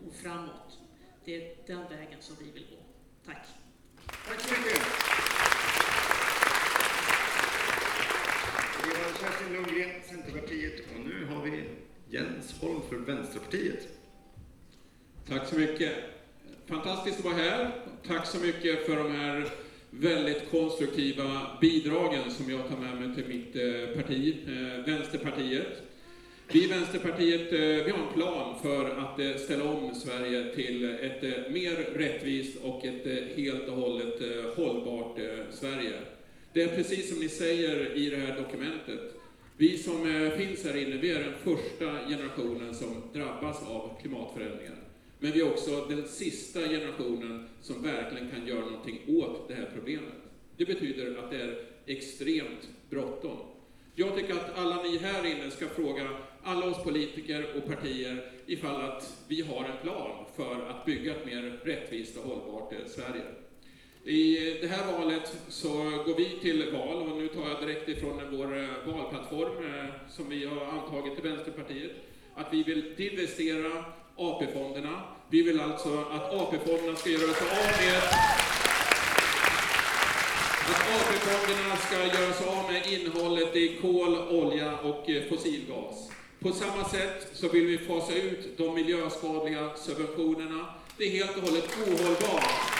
och 0.06 0.14
framåt. 0.14 0.78
Det 1.24 1.34
är 1.36 1.56
den 1.66 1.88
vägen 1.88 2.18
som 2.22 2.36
vi 2.40 2.50
vill 2.50 2.66
gå. 2.70 2.82
Tack! 3.26 3.46
Tack 4.28 4.40
så 4.40 4.50
mycket! 4.50 4.82
Vi 8.84 9.02
har 9.02 9.12
Kerstin 9.20 9.52
Lundgren, 9.52 10.02
Centerpartiet 10.02 10.80
och 10.94 11.00
nu 11.00 11.26
har 11.26 11.42
vi 11.42 11.64
Jens 12.08 12.60
Holm 12.60 12.82
för 12.88 12.96
Vänsterpartiet. 12.96 13.95
Tack 15.28 15.48
så 15.48 15.58
mycket. 15.58 15.92
Fantastiskt 16.66 17.18
att 17.18 17.24
vara 17.24 17.34
här. 17.34 17.70
Tack 18.06 18.26
så 18.26 18.38
mycket 18.38 18.86
för 18.86 18.96
de 18.96 19.12
här 19.12 19.48
väldigt 19.90 20.50
konstruktiva 20.50 21.58
bidragen 21.60 22.30
som 22.30 22.50
jag 22.50 22.68
tar 22.68 22.76
med 22.76 23.00
mig 23.00 23.14
till 23.14 23.28
mitt 23.28 23.56
eh, 23.56 23.96
parti, 23.96 24.36
eh, 24.46 24.84
Vänsterpartiet. 24.84 25.82
Vi 26.52 26.64
i 26.64 26.66
Vänsterpartiet 26.66 27.52
eh, 27.52 27.58
vi 27.58 27.90
har 27.90 27.98
en 27.98 28.14
plan 28.14 28.54
för 28.62 28.90
att 28.90 29.40
ställa 29.40 29.64
om 29.64 29.94
Sverige 29.94 30.54
till 30.54 30.84
ett 30.84 31.52
mer 31.52 31.76
rättvist 31.94 32.56
och 32.62 32.84
ett 32.84 33.36
helt 33.36 33.68
och 33.68 33.76
hållet 33.76 34.14
hållbart 34.56 35.18
Sverige. 35.50 35.92
Det 36.52 36.62
är 36.62 36.68
precis 36.68 37.10
som 37.10 37.18
ni 37.18 37.28
säger 37.28 37.96
i 37.96 38.10
det 38.10 38.16
här 38.16 38.36
dokumentet. 38.36 39.14
Vi 39.56 39.78
som 39.78 40.30
finns 40.38 40.64
här 40.64 40.76
inne, 40.76 40.96
vi 40.96 41.10
är 41.10 41.20
den 41.20 41.34
första 41.44 42.08
generationen 42.08 42.74
som 42.74 43.02
drabbas 43.12 43.62
av 43.62 43.98
klimatförändringar. 44.00 44.85
Men 45.18 45.32
vi 45.32 45.40
är 45.40 45.48
också 45.48 45.86
den 45.88 46.08
sista 46.08 46.60
generationen 46.60 47.48
som 47.62 47.82
verkligen 47.82 48.30
kan 48.30 48.46
göra 48.46 48.64
någonting 48.64 49.00
åt 49.08 49.48
det 49.48 49.54
här 49.54 49.70
problemet. 49.74 50.14
Det 50.56 50.64
betyder 50.64 51.18
att 51.18 51.30
det 51.30 51.40
är 51.40 51.58
extremt 51.86 52.68
bråttom. 52.90 53.38
Jag 53.94 54.16
tycker 54.16 54.34
att 54.34 54.58
alla 54.58 54.82
ni 54.82 54.98
här 54.98 55.26
inne 55.26 55.50
ska 55.50 55.68
fråga 55.68 56.08
alla 56.42 56.66
oss 56.66 56.82
politiker 56.82 57.46
och 57.56 57.66
partier 57.66 58.30
ifall 58.46 58.80
att 58.80 59.24
vi 59.28 59.42
har 59.42 59.64
en 59.64 59.82
plan 59.82 60.24
för 60.36 60.70
att 60.70 60.84
bygga 60.84 61.14
ett 61.14 61.26
mer 61.26 61.60
rättvist 61.64 62.16
och 62.16 62.24
hållbart 62.24 62.72
eh, 62.72 62.78
Sverige. 62.86 63.24
I 64.04 64.58
det 64.60 64.66
här 64.66 64.92
valet 64.92 65.36
så 65.48 65.68
går 65.78 66.16
vi 66.16 66.38
till 66.42 66.72
val, 66.72 66.96
och 66.96 67.16
nu 67.16 67.28
tar 67.28 67.48
jag 67.48 67.60
direkt 67.60 67.88
ifrån 67.88 68.20
vår 68.30 68.58
eh, 68.58 68.68
valplattform 68.86 69.74
eh, 69.74 69.84
som 70.10 70.28
vi 70.28 70.44
har 70.44 70.66
antagit 70.66 71.14
till 71.14 71.30
Vänsterpartiet, 71.30 71.92
att 72.34 72.52
vi 72.52 72.62
vill 72.62 72.94
divestera 72.96 73.84
AP-fonderna. 74.16 75.00
Vi 75.30 75.42
vill 75.42 75.60
alltså 75.60 75.98
att 76.12 76.34
AP-fonderna 76.34 76.96
ska 76.96 77.10
göra 77.10 77.32
sig 77.34 77.48
av 77.50 77.84
med 77.84 78.02
att 80.70 80.80
AP-fonderna 80.96 81.76
ska 81.76 82.20
göra 82.20 82.32
sig 82.32 82.46
av 82.46 82.72
med 82.72 82.86
innehållet 82.86 83.56
i 83.56 83.78
kol, 83.82 84.18
olja 84.18 84.78
och 84.78 85.10
eh, 85.10 85.22
fossilgas. 85.28 86.10
På 86.40 86.52
samma 86.52 86.84
sätt 86.84 87.30
så 87.32 87.48
vill 87.48 87.66
vi 87.66 87.78
fasa 87.78 88.14
ut 88.14 88.58
de 88.58 88.74
miljöskadliga 88.74 89.70
subventionerna. 89.76 90.66
Det 90.98 91.04
är 91.04 91.10
helt 91.10 91.36
och 91.36 91.42
hållet 91.42 91.76
ohållbart. 91.76 92.75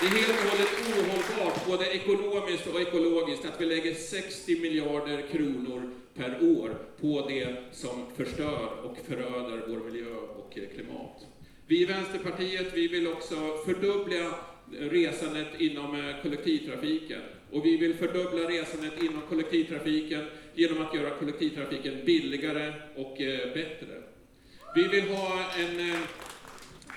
Det 0.00 0.06
är 0.06 0.10
helt 0.10 0.28
och 0.28 0.50
hållet 0.50 0.68
ohållbart, 0.88 1.66
både 1.66 1.84
ekonomiskt 1.86 2.66
och 2.66 2.80
ekologiskt, 2.80 3.44
att 3.44 3.60
vi 3.60 3.66
lägger 3.66 3.94
60 3.94 4.60
miljarder 4.60 5.22
kronor 5.32 5.90
per 6.14 6.58
år 6.58 6.76
på 7.00 7.26
det 7.28 7.56
som 7.72 8.06
förstör 8.16 8.68
och 8.82 8.96
föröder 9.08 9.62
vår 9.68 9.90
miljö 9.90 10.14
och 10.14 10.58
eh, 10.58 10.64
klimat. 10.74 11.26
Vi 11.66 11.82
i 11.82 11.84
Vänsterpartiet 11.84 12.66
vi 12.74 12.88
vill 12.88 13.06
också 13.06 13.34
fördubbla 13.66 14.34
resandet 14.70 15.60
inom 15.60 15.94
eh, 15.94 16.22
kollektivtrafiken. 16.22 17.20
Och 17.50 17.64
vi 17.64 17.76
vill 17.76 17.94
fördubbla 17.94 18.48
resandet 18.48 19.02
inom 19.02 19.22
kollektivtrafiken 19.28 20.26
genom 20.54 20.82
att 20.82 20.94
göra 20.94 21.10
kollektivtrafiken 21.10 22.04
billigare 22.04 22.72
och 22.96 23.20
eh, 23.20 23.54
bättre. 23.54 24.02
Vi 24.74 24.88
vill 24.88 25.08
ha 25.08 25.38
en 25.58 25.96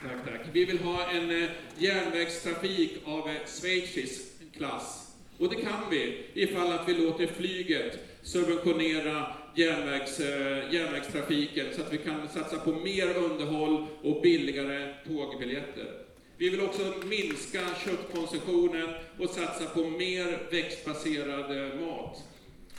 Tack, 0.01 0.25
tack. 0.25 0.42
Vi 0.51 0.66
vill 0.66 0.80
ha 0.80 1.12
en 1.12 1.44
eh, 1.44 1.50
järnvägstrafik 1.77 2.98
av 3.06 3.30
eh, 3.30 3.36
schweizisk 3.46 4.22
klass. 4.58 5.16
Och 5.38 5.50
det 5.50 5.56
kan 5.56 5.89
vi 5.92 6.25
ifall 6.34 6.72
att 6.72 6.89
vi 6.89 6.94
låter 6.94 7.27
flyget 7.27 8.00
subventionera 8.22 9.34
järnvägs, 9.56 10.20
eh, 10.20 10.74
järnvägstrafiken 10.74 11.66
så 11.75 11.82
att 11.82 11.94
vi 11.94 11.98
kan 11.98 12.30
satsa 12.30 12.58
på 12.58 12.72
mer 12.72 13.18
underhåll 13.18 13.86
och 14.04 14.22
billigare 14.22 14.94
tågbiljetter. 15.08 15.92
Vi 16.38 16.50
vill 16.50 16.62
också 16.62 16.94
minska 17.06 17.60
köttkonsumtionen 17.86 18.89
och 19.20 19.30
satsa 19.30 19.66
på 19.66 19.84
mer 19.84 20.51
växtbaserad 20.51 21.80
mat. 21.80 22.24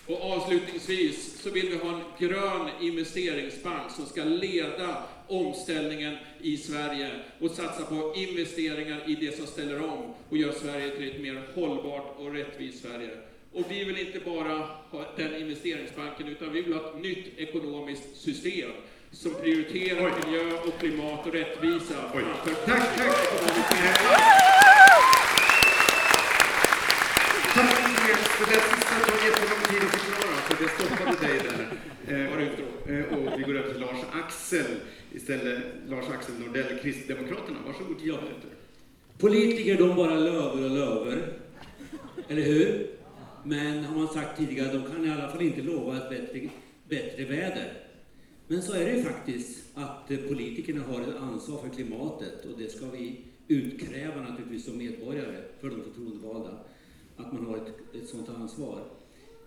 Och 0.08 0.32
avslutningsvis 0.32 1.42
så 1.42 1.50
vill 1.50 1.68
vi 1.68 1.76
ha 1.76 1.88
en 1.88 2.02
grön 2.18 2.68
investeringsbank 2.80 3.92
som 3.96 4.06
ska 4.06 4.24
leda 4.24 5.02
omställningen 5.26 6.16
i 6.40 6.56
Sverige 6.56 7.10
och 7.40 7.50
satsa 7.50 7.84
på 7.84 8.14
investeringar 8.16 9.00
i 9.06 9.14
det 9.14 9.36
som 9.36 9.46
ställer 9.46 9.84
om 9.84 10.14
och 10.28 10.36
gör 10.36 10.52
Sverige 10.52 10.90
till 10.90 11.10
ett 11.10 11.20
mer 11.20 11.42
hållbart 11.54 12.16
och 12.18 12.32
rättvist 12.32 12.82
Sverige. 12.82 13.10
Och 13.52 13.64
vi 13.68 13.84
vill 13.84 13.98
inte 13.98 14.20
bara 14.20 14.58
ha 14.90 15.04
den 15.16 15.36
investeringsbanken, 15.36 16.28
utan 16.28 16.52
vi 16.52 16.62
vill 16.62 16.72
ha 16.72 16.88
ett 16.88 17.02
nytt 17.02 17.38
ekonomiskt 17.38 18.16
system 18.16 18.70
som 19.12 19.34
prioriterar 19.34 20.06
Oj. 20.06 20.12
miljö 20.26 20.52
och 20.66 20.78
klimat 20.80 21.26
och 21.26 21.32
rättvisa 21.32 21.94
Oj. 22.14 22.24
Tack, 22.66 22.96
tack! 27.54 27.87
Det 28.08 28.14
det 28.52 28.60
sista 28.74 28.94
tar 29.06 29.18
jättelång 29.26 29.62
tid 29.70 29.82
att 29.86 29.94
förklara, 29.96 30.36
så 30.46 30.52
det 30.62 30.68
stoppade 30.76 31.26
dig 31.26 31.36
där. 31.46 31.60
Eh, 32.10 32.26
och, 32.32 33.26
och 33.26 33.38
vi 33.38 33.42
går 33.42 33.56
över 33.58 33.72
till 33.72 33.80
Lars-Axel 33.80 34.66
istället. 35.12 35.62
Lars-Axel 35.88 36.34
Nordell, 36.38 36.78
Kristdemokraterna. 36.82 37.58
Varsågod. 37.66 37.96
Ja. 38.02 38.18
Politiker, 39.18 39.78
de 39.78 39.96
bara 39.96 40.14
löver 40.14 40.64
och 40.64 40.70
löver. 40.70 41.32
Eller 42.28 42.42
hur? 42.42 42.86
Men 43.44 43.84
har 43.84 43.96
man 43.98 44.08
sagt 44.08 44.38
tidigare, 44.38 44.72
de 44.72 44.92
kan 44.92 45.04
i 45.04 45.10
alla 45.10 45.28
fall 45.28 45.42
inte 45.42 45.62
lova 45.62 45.96
ett 45.96 46.10
bättre, 46.10 46.48
bättre 46.88 47.24
väder. 47.24 47.72
Men 48.46 48.62
så 48.62 48.72
är 48.72 48.84
det 48.84 48.96
ju 48.96 49.02
faktiskt 49.02 49.64
att 49.74 50.08
politikerna 50.08 50.84
har 50.84 51.00
ett 51.00 51.16
ansvar 51.20 51.58
för 51.58 51.68
klimatet 51.68 52.44
och 52.44 52.58
det 52.58 52.72
ska 52.72 52.86
vi 52.86 53.20
utkräva 53.48 54.20
naturligtvis 54.20 54.64
som 54.64 54.78
medborgare 54.78 55.36
för 55.60 55.70
de 55.70 55.82
förtroendevalda, 55.82 56.58
att 57.18 57.32
man 57.32 57.46
har 57.46 57.56
ett, 57.56 58.02
ett 58.02 58.08
sådant 58.08 58.28
ansvar. 58.28 58.84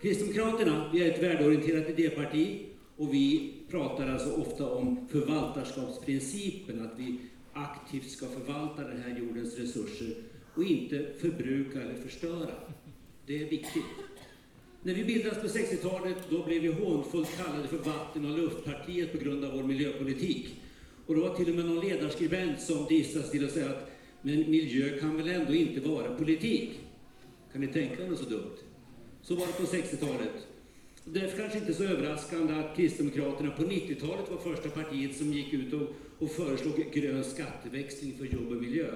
Kristdemokraterna, 0.01 0.90
vi 0.94 1.04
är 1.04 1.12
ett 1.12 1.24
värdeorienterat 1.24 1.90
idéparti 1.90 2.60
och 2.98 3.13
vi 3.13 3.54
pratar 3.70 4.08
alltså 4.08 4.36
ofta 4.36 4.70
om 4.70 5.08
förvaltarskapsprincipen, 5.12 6.86
att 6.86 7.00
vi 7.00 7.18
aktivt 7.54 8.10
ska 8.10 8.25
förvalta 8.25 8.88
den 8.88 9.01
här 9.01 9.20
jordens 9.20 9.58
resurser 9.58 10.16
och 10.56 10.63
inte 10.63 11.06
förbruka 11.20 11.82
eller 11.82 11.96
förstöra. 11.96 12.51
Det 13.25 13.44
är 13.44 13.50
viktigt. 13.50 13.84
När 14.84 14.94
vi 14.94 15.04
bildades 15.04 15.42
på 15.42 15.48
60-talet 15.48 16.18
då 16.30 16.46
blev 16.46 16.62
vi 16.62 16.68
hånfullt 16.68 17.38
kallade 17.38 17.68
för 17.68 17.78
vatten 17.78 18.25
och 18.25 18.38
luftpartiet 18.38 19.12
på 19.12 19.18
grund 19.18 19.46
av 19.46 19.54
vår 19.54 19.63
miljöpolitik. 19.63 20.56
Och 21.06 21.16
det 21.16 21.22
var 21.22 21.36
till 21.36 21.50
och 21.50 21.56
med 21.56 21.66
någon 21.66 21.88
ledarskribent 21.88 22.62
som 22.62 22.86
dissades 22.90 23.32
till 23.32 23.46
att 23.46 23.51
säga 23.51 23.70
att 23.70 23.92
men 24.22 24.51
miljö 24.51 25.00
kan 25.00 25.18
väl 25.18 25.28
ändå 25.28 25.54
inte 25.54 25.90
vara 25.90 26.16
politik? 26.16 26.80
Kan 27.51 27.62
ni 27.62 27.67
tänka 27.67 28.03
er 28.03 28.10
något 28.10 28.20
så 28.20 28.29
dumt? 28.29 28.58
Så 29.22 29.36
var 29.36 29.48
det 29.48 29.53
på 29.53 29.63
60-talet. 29.63 30.48
Därför 31.05 31.38
kanske 31.38 31.58
inte 31.58 31.74
så 31.74 31.84
överraskande 31.84 32.53
att 32.53 32.75
Kristdemokraterna 32.75 33.51
på 33.51 33.63
90-talet 33.63 34.31
var 34.31 34.38
första 34.38 34.70
partiet 34.70 35.17
som 35.17 35.34
gick 35.34 35.53
ut 35.53 35.74
och, 35.74 35.88
och 36.20 36.31
föreslog 36.31 36.91
grön 36.93 37.24
skatteväxling 37.24 38.17
för 38.17 38.25
jobb 38.25 38.51
och 38.51 38.62
miljö. 38.62 38.88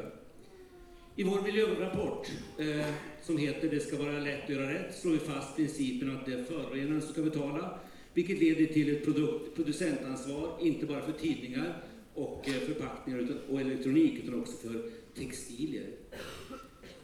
I 1.15 1.23
vår 1.23 1.41
miljörapport 1.41 2.31
eh, 2.57 2.85
som 3.23 3.37
heter 3.37 3.69
Det 3.69 3.79
ska 3.79 3.97
vara 3.97 4.19
lätt 4.19 4.43
att 4.43 4.49
göra 4.49 4.73
rätt 4.73 4.95
slår 4.95 5.11
vi 5.11 5.19
fast 5.19 5.55
principen 5.55 6.15
att 6.15 6.25
det 6.25 6.33
är 6.33 6.43
förorenaren 6.43 7.01
som 7.01 7.11
ska 7.11 7.21
betala, 7.21 7.79
vilket 8.13 8.39
leder 8.39 8.65
till 8.65 8.95
ett 8.95 9.05
produkt, 9.05 9.55
producentansvar, 9.55 10.57
inte 10.61 10.85
bara 10.85 11.01
för 11.01 11.11
tidningar 11.11 11.83
och 12.13 12.47
eh, 12.47 12.53
förpackningar 12.53 13.19
utan, 13.19 13.37
och 13.49 13.61
elektronik, 13.61 14.23
utan 14.23 14.39
också 14.41 14.57
för 14.67 14.81
textilier. 15.15 15.87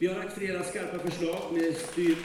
Vi 0.02 0.08
har 0.08 0.16
lagt 0.16 0.38
flera 0.38 0.64
skarpa 0.64 1.00
förslag 1.00 1.54
med 1.54 1.76
styr, 1.76 2.16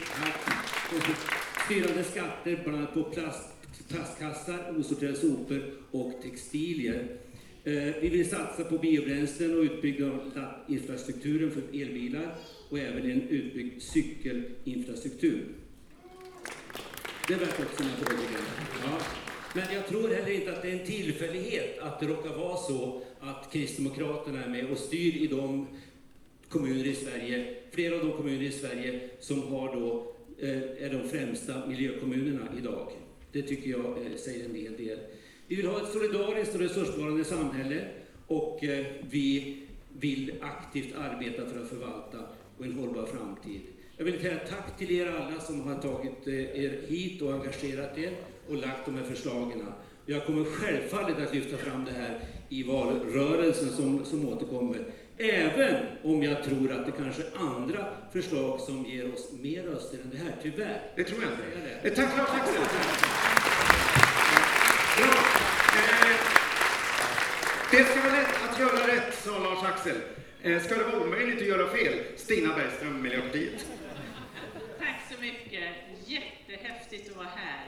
styrande 1.65 2.03
skatter, 2.03 2.59
bland 2.63 2.77
annat 2.77 2.93
på 2.93 3.03
plast, 3.03 3.49
plastkassar, 3.87 4.79
osorterade 4.79 5.17
sopor 5.17 5.63
och 5.91 6.13
textilier. 6.23 7.17
Eh, 7.63 7.73
vi 8.01 8.09
vill 8.09 8.29
satsa 8.29 8.63
på 8.63 8.77
biobränslen 8.77 9.57
och 9.57 9.63
utbyggnad 9.63 10.11
av 10.11 10.45
infrastrukturen 10.67 11.51
för 11.51 11.81
elbilar 11.81 12.35
och 12.69 12.79
även 12.79 13.11
en 13.11 13.21
utbyggd 13.21 13.81
cykelinfrastruktur. 13.81 15.45
Det 17.27 17.33
är 17.33 17.39
värt 17.39 17.59
också 17.59 17.83
sina 17.83 17.95
frågor. 17.95 18.25
Ja. 18.83 18.99
Men 19.55 19.73
jag 19.73 19.87
tror 19.87 20.09
heller 20.09 20.31
inte 20.31 20.51
att 20.51 20.61
det 20.61 20.69
är 20.69 20.79
en 20.79 20.85
tillfällighet 20.85 21.79
att 21.79 21.99
det 21.99 22.07
råkar 22.07 22.37
vara 22.37 22.57
så 22.57 23.01
att 23.19 23.49
Kristdemokraterna 23.51 24.43
är 24.43 24.49
med 24.49 24.71
och 24.71 24.77
styr 24.77 25.15
i 25.15 25.27
de 25.27 25.67
kommuner 26.49 26.85
i 26.85 26.95
Sverige, 26.95 27.55
flera 27.71 27.95
av 27.95 28.01
de 28.05 28.11
kommuner 28.11 28.43
i 28.43 28.51
Sverige 28.51 28.99
som 29.19 29.41
har 29.41 29.75
då, 29.75 30.13
eh, 30.39 30.85
är 30.85 30.89
de 30.89 31.09
främsta 31.09 31.67
miljökommunerna 31.67 32.47
idag. 32.57 32.91
Det 33.31 33.41
tycker 33.41 33.69
jag 33.69 33.85
eh, 33.85 34.17
säger 34.17 34.45
en 34.45 34.55
hel 34.55 34.77
del. 34.77 34.99
Vi 35.47 35.55
vill 35.55 35.67
ha 35.67 35.81
ett 35.81 35.91
solidariskt 35.93 36.55
och 36.55 36.61
resursbevarande 36.61 37.23
samhälle 37.23 37.87
och 38.27 38.63
eh, 38.63 38.85
vi 39.09 39.57
vill 39.99 40.33
aktivt 40.41 40.95
arbeta 40.95 41.45
för 41.45 41.61
att 41.61 41.69
förvalta 41.69 42.17
och 42.57 42.65
en 42.65 42.73
hållbar 42.73 43.05
framtid. 43.05 43.61
Jag 43.97 44.05
vill 44.05 44.21
säga 44.21 44.39
tack 44.49 44.77
till 44.77 44.91
er 44.91 45.07
alla 45.07 45.39
som 45.39 45.61
har 45.61 45.75
tagit 45.75 46.27
eh, 46.27 46.63
er 46.63 46.81
hit 46.87 47.21
och 47.21 47.33
engagerat 47.33 47.97
er 47.97 48.11
och 48.49 48.55
lagt 48.55 48.85
de 48.85 48.95
här 48.95 49.03
förslagen. 49.03 49.65
Jag 50.05 50.25
kommer 50.25 50.45
självfallet 50.45 51.17
att 51.17 51.35
lyfta 51.35 51.57
fram 51.57 51.85
det 51.85 51.91
här 51.91 52.19
i 52.49 52.63
valrörelsen 52.63 53.69
som, 53.69 54.05
som 54.05 54.29
återkommer. 54.29 54.85
Även 55.19 55.85
om 56.03 56.23
jag 56.23 56.43
tror 56.43 56.71
att 56.71 56.85
det 56.85 56.91
kanske 56.91 57.21
är 57.21 57.39
andra 57.39 57.85
förslag 58.13 58.59
som 58.59 58.85
ger 58.85 59.13
oss 59.13 59.31
mer 59.41 59.63
röster 59.63 59.97
än 60.03 60.09
det 60.11 60.17
här, 60.17 60.35
tyvärr. 60.43 60.81
Det 60.95 61.03
tror 61.03 61.19
jag 61.23 61.31
inte. 61.31 62.01
Tack 62.01 62.17
Lars 62.17 62.29
Axel! 62.29 62.63
Bra. 64.97 65.07
Eh, 65.77 66.17
det 67.71 67.83
ska 67.83 68.01
vara 68.01 68.11
lätt 68.11 68.49
att 68.49 68.59
göra 68.59 68.87
rätt, 68.95 69.13
sa 69.23 69.39
Lars-Axel. 69.39 69.95
Eh, 70.43 70.61
ska 70.61 70.75
det 70.75 70.83
vara 70.83 71.01
omöjligt 71.01 71.41
att 71.41 71.47
göra 71.47 71.67
fel? 71.67 71.93
Stina 72.15 72.55
Bergström, 72.55 73.01
Miljöpartiet. 73.01 73.65
Tack 74.79 74.99
så 75.15 75.21
mycket. 75.21 75.69
Jättehäftigt 76.05 77.09
att 77.11 77.17
vara 77.17 77.27
här. 77.35 77.65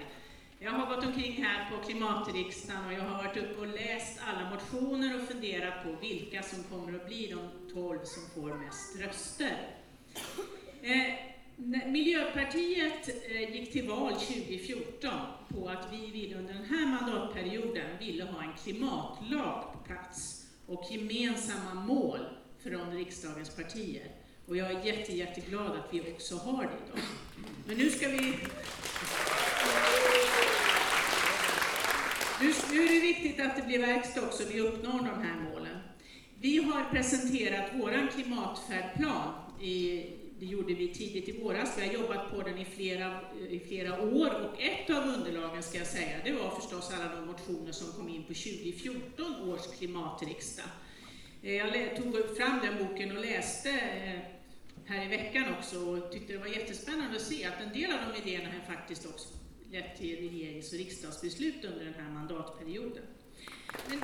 Jag 0.62 0.72
har 0.72 0.96
gått 0.96 1.06
omkring 1.06 1.44
här 1.44 1.72
på 1.72 1.84
klimatriksdagen 1.86 2.86
och 2.86 2.94
jag 2.94 3.02
har 3.02 3.24
varit 3.24 3.38
uppe 3.38 3.60
och 3.60 3.68
läst 3.68 4.20
alla 4.28 4.50
motioner 4.50 5.22
och 5.22 5.28
funderat 5.28 5.84
på 5.84 5.96
vilka 6.02 6.44
som 6.44 6.64
kommer 6.64 7.00
att 7.00 7.08
bli 7.08 7.28
de 7.28 7.74
12 7.74 8.00
som 8.04 8.24
får 8.36 8.54
mest 8.54 9.00
röster. 9.00 9.58
Eh, 10.82 11.14
Miljöpartiet 11.88 13.10
eh, 13.32 13.56
gick 13.56 13.72
till 13.72 13.90
val 13.90 14.14
2014 14.14 15.12
på 15.48 15.70
att 15.70 15.88
vi 15.92 16.12
vill 16.12 16.36
under 16.36 16.54
den 16.54 16.66
här 16.66 16.88
mandatperioden 16.88 17.98
ville 18.00 18.24
ha 18.24 18.44
en 18.44 18.54
klimatlag 18.64 19.74
på 19.74 19.80
plats 19.86 20.46
och 20.68 20.84
gemensamma 20.92 21.74
mål 21.74 22.20
från 22.64 22.98
riksdagens 22.98 23.56
partier. 23.56 24.12
Och 24.48 24.58
jag 24.58 24.72
är 24.72 24.86
jätte, 24.86 25.16
jätteglad 25.16 25.72
att 25.72 25.94
vi 25.94 26.02
också 26.02 26.36
har 26.36 26.64
det 26.64 26.88
idag. 26.88 27.06
Men 27.68 27.78
nu 27.78 27.90
ska 27.90 28.08
vi... 28.08 28.36
Nu, 32.42 32.54
nu 32.72 32.84
är 32.84 32.94
det 32.94 33.00
viktigt 33.00 33.40
att 33.40 33.56
det 33.56 33.62
blir 33.62 33.80
verkstad 33.80 34.22
också, 34.22 34.44
vi 34.54 34.60
uppnår 34.60 35.00
de 35.00 35.24
här 35.24 35.40
målen. 35.52 35.78
Vi 36.40 36.58
har 36.58 36.84
presenterat 36.92 37.72
vår 37.76 38.12
klimatfärdplan 38.12 39.34
i 39.62 40.06
det 40.40 40.46
gjorde 40.46 40.74
vi 40.74 40.94
tidigt 40.94 41.30
i 41.30 41.42
våras. 41.42 41.78
Vi 41.78 41.88
har 41.88 41.94
jobbat 41.94 42.32
på 42.32 42.42
den 42.42 42.58
i 42.58 42.66
flera, 42.66 43.22
i 43.50 43.60
flera 43.60 44.02
år 44.02 44.28
och 44.28 44.62
ett 44.62 44.90
av 44.90 45.04
underlagen 45.04 45.64
ska 45.64 45.78
jag 45.78 45.88
säga, 45.88 46.18
det 46.24 46.32
var 46.32 46.50
förstås 46.50 46.92
alla 46.94 47.16
de 47.16 47.26
motioner 47.26 47.72
som 47.72 47.92
kom 47.92 48.10
in 48.10 48.24
på 48.24 48.34
2014 48.34 49.50
års 49.50 49.78
klimatriksdag. 49.78 50.66
Eh, 51.44 51.56
jag 51.56 51.96
tog 51.96 52.38
fram 52.38 52.60
den 52.64 52.88
boken 52.88 53.18
och 53.18 53.26
läste 53.26 53.70
eh, 53.70 54.20
här 54.86 55.06
i 55.06 55.08
veckan 55.08 55.44
också 55.60 55.80
och 55.80 56.12
tyckte 56.12 56.34
det 56.34 56.40
var 56.40 56.48
jättespännande 56.48 57.16
att 57.16 57.22
se 57.22 57.46
att 57.46 57.62
en 57.62 57.74
del 57.74 57.92
av 57.92 58.00
de 58.14 58.30
idéerna 58.30 58.50
här 58.50 58.76
faktiskt 58.76 59.06
också 59.06 59.39
lett 59.72 59.98
till 59.98 60.16
regerings 60.16 60.72
och 60.72 60.78
riksdagsbeslut 60.78 61.66
under 61.66 61.86
den 61.86 61.94
här 61.94 62.12
mandatperioden. 62.12 63.04
Men, 63.90 64.00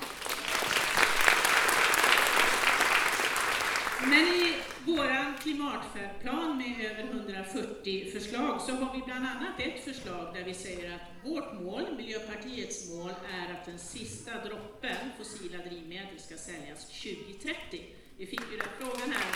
men 4.10 4.28
i 4.28 4.54
vår 4.86 5.39
klimatfärdplan 5.41 6.58
med 6.58 6.91
över 6.91 7.04
140 7.04 8.12
förslag 8.12 8.62
så 8.62 8.71
har 8.71 8.95
vi 8.95 9.01
bland 9.06 9.25
annat 9.25 9.60
ett 9.60 9.84
förslag 9.84 10.34
där 10.34 10.43
vi 10.43 10.54
säger 10.54 10.95
att 10.95 11.30
vårt 11.30 11.54
mål, 11.62 11.84
Miljöpartiets 11.97 12.89
mål, 12.89 13.12
är 13.32 13.54
att 13.54 13.65
den 13.65 13.80
sista 13.80 14.32
droppen 14.32 14.97
fossila 15.17 15.58
drivmedel 15.58 16.19
ska 16.19 16.38
säljas 16.38 16.88
2030. 16.88 17.82
Vi 18.17 18.25
fick 18.25 18.41
ju 18.51 18.58
den 18.58 18.67
frågan 18.80 19.12
här. 19.12 19.36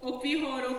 Och 0.00 0.20
vi 0.24 0.40
har 0.40 0.69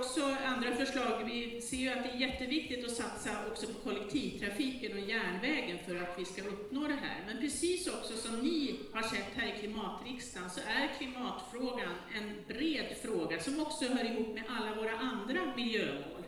förslag. 0.85 1.23
Vi 1.25 1.61
ser 1.61 1.77
ju 1.77 1.89
att 1.89 2.03
det 2.03 2.09
är 2.09 2.29
jätteviktigt 2.29 2.85
att 2.85 2.91
satsa 2.91 3.29
också 3.51 3.67
på 3.67 3.79
kollektivtrafiken 3.89 4.91
och 4.91 5.09
järnvägen 5.09 5.77
för 5.87 5.95
att 5.95 6.19
vi 6.19 6.25
ska 6.25 6.41
uppnå 6.41 6.87
det 6.87 6.99
här. 7.01 7.23
Men 7.27 7.37
precis 7.37 7.87
också 7.87 8.13
som 8.13 8.39
ni 8.39 8.79
har 8.93 9.01
sett 9.01 9.35
här 9.35 9.47
i 9.47 9.59
klimatriksdagen 9.59 10.49
så 10.49 10.59
är 10.59 10.97
klimatfrågan 10.97 11.95
en 12.15 12.35
bred 12.47 12.95
fråga 13.01 13.39
som 13.39 13.61
också 13.61 13.85
hör 13.85 14.05
ihop 14.05 14.35
med 14.35 14.43
alla 14.49 14.75
våra 14.75 14.97
andra 14.97 15.55
miljömål. 15.55 16.23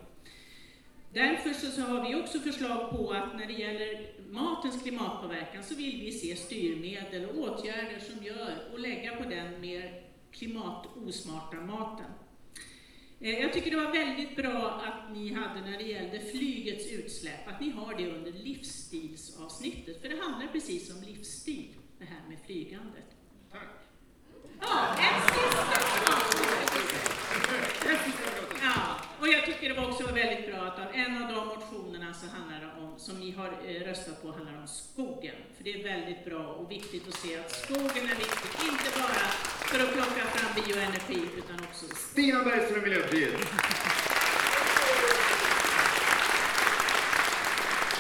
Därför 1.14 1.54
så, 1.54 1.72
så 1.72 1.82
har 1.82 2.10
vi 2.10 2.16
också 2.16 2.40
förslag 2.40 2.90
på 2.92 3.12
att 3.12 3.38
när 3.38 3.46
det 3.46 3.54
gäller 3.54 4.08
matens 4.30 4.84
klimatpåverkan 4.84 5.64
så 5.64 5.76
vill 5.76 6.02
vi 6.02 6.12
se 6.12 6.36
styrmedel 6.36 7.26
och 7.30 7.38
åtgärder 7.38 8.00
som 8.00 8.24
gör 8.24 8.54
och 8.74 8.80
lägga 8.80 9.16
på 9.16 9.30
den 9.30 9.62
mer 9.62 10.04
klimatosmarta 10.32 11.58
maten. 11.58 12.12
Eh, 13.24 13.40
jag 13.40 13.54
tycker 13.54 13.72
det 13.72 13.78
var 13.78 13.92
väldigt 13.92 14.36
bra 14.36 14.82
att 14.86 15.16
ni 15.16 15.34
hade 15.34 15.62
när 15.62 15.78
det 15.78 15.84
gällde 15.84 16.20
flygets 16.20 16.92
utsläpp, 16.92 17.48
att 17.48 17.62
ni 17.62 17.70
har 17.70 17.96
det 17.96 18.12
under 18.12 18.32
livsstilsavsnittet, 18.32 20.02
för 20.02 20.10
det 20.10 20.22
handlar 20.22 20.48
precis 20.48 20.96
om 20.96 21.04
livsstil, 21.04 21.74
det 22.00 22.06
här 22.06 22.30
med 22.30 22.38
flygandet. 22.46 23.06
Tack. 23.52 23.68
Ja, 24.60 24.96
en 24.98 25.22
sista 28.06 28.24
Ja, 28.62 28.96
och 29.20 29.28
jag 29.28 29.46
tycker 29.46 29.70
det 29.70 29.76
var 29.82 29.90
också 29.90 30.14
väldigt 30.14 30.48
bra 30.48 30.62
att 30.62 30.80
av 30.80 30.94
en 30.94 31.24
av 31.24 31.34
de 31.34 31.48
motionerna 31.48 32.14
så 32.14 32.28
handlar 32.28 32.60
det 32.60 32.82
om, 32.82 32.93
som 33.04 33.20
ni 33.20 33.32
har 33.32 33.52
eh, 33.68 33.88
röstat 33.88 34.22
på 34.22 34.32
handlar 34.32 34.58
om 34.62 34.68
skogen. 34.68 35.36
För 35.58 35.64
det 35.64 35.74
är 35.74 35.84
väldigt 35.84 36.26
bra 36.26 36.46
och 36.48 36.72
viktigt 36.72 37.08
att 37.08 37.14
se 37.14 37.40
att 37.40 37.52
skogen 37.52 38.04
är 38.14 38.18
viktig, 38.26 38.50
inte 38.72 38.90
bara 39.00 39.26
för 39.70 39.80
att 39.84 39.94
plocka 39.94 40.24
fram 40.34 40.52
bioenergi 40.56 41.22
utan 41.38 41.60
också... 41.70 41.86
Stina 41.96 42.44
Bergström, 42.44 42.84
Miljöpartiet. 42.84 43.34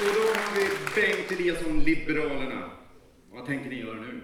Och 0.01 0.13
då 0.17 0.23
har 0.39 0.55
vi 0.55 0.65
Bengt 0.95 1.31
Eliasson, 1.31 1.79
Liberalerna. 1.79 2.71
Vad 3.31 3.45
tänker 3.45 3.69
ni 3.69 3.79
göra 3.79 4.01
nu? 4.01 4.21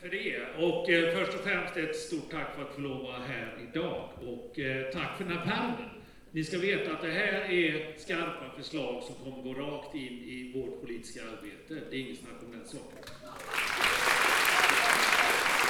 för 0.00 0.08
det. 0.08 0.36
Och 0.58 0.90
eh, 0.90 1.16
först 1.16 1.34
och 1.38 1.44
främst 1.44 1.76
ett 1.76 1.96
stort 1.96 2.30
tack 2.30 2.54
för 2.54 2.62
att 2.62 2.74
få 2.74 2.80
lov 2.80 2.96
att 2.96 3.02
vara 3.02 3.18
här 3.18 3.58
idag. 3.72 4.08
Och 4.16 4.58
eh, 4.58 4.90
tack 4.92 5.16
för 5.16 5.24
den 5.24 5.38
här 5.38 5.44
pärmen. 5.44 5.99
Ni 6.32 6.44
ska 6.44 6.58
veta 6.58 6.92
att 6.92 7.02
det 7.02 7.10
här 7.10 7.52
är 7.52 7.98
skarpa 7.98 8.50
förslag 8.56 9.02
som 9.02 9.14
kommer 9.14 9.42
gå 9.42 9.60
rakt 9.60 9.94
in 9.94 10.02
i 10.02 10.52
vårt 10.54 10.80
politiska 10.80 11.20
arbete. 11.22 11.86
Det 11.90 11.96
är 11.96 12.00
inget 12.00 12.18
snack 12.18 12.42
om 12.46 12.52
den 12.52 12.66
saken. 12.68 12.98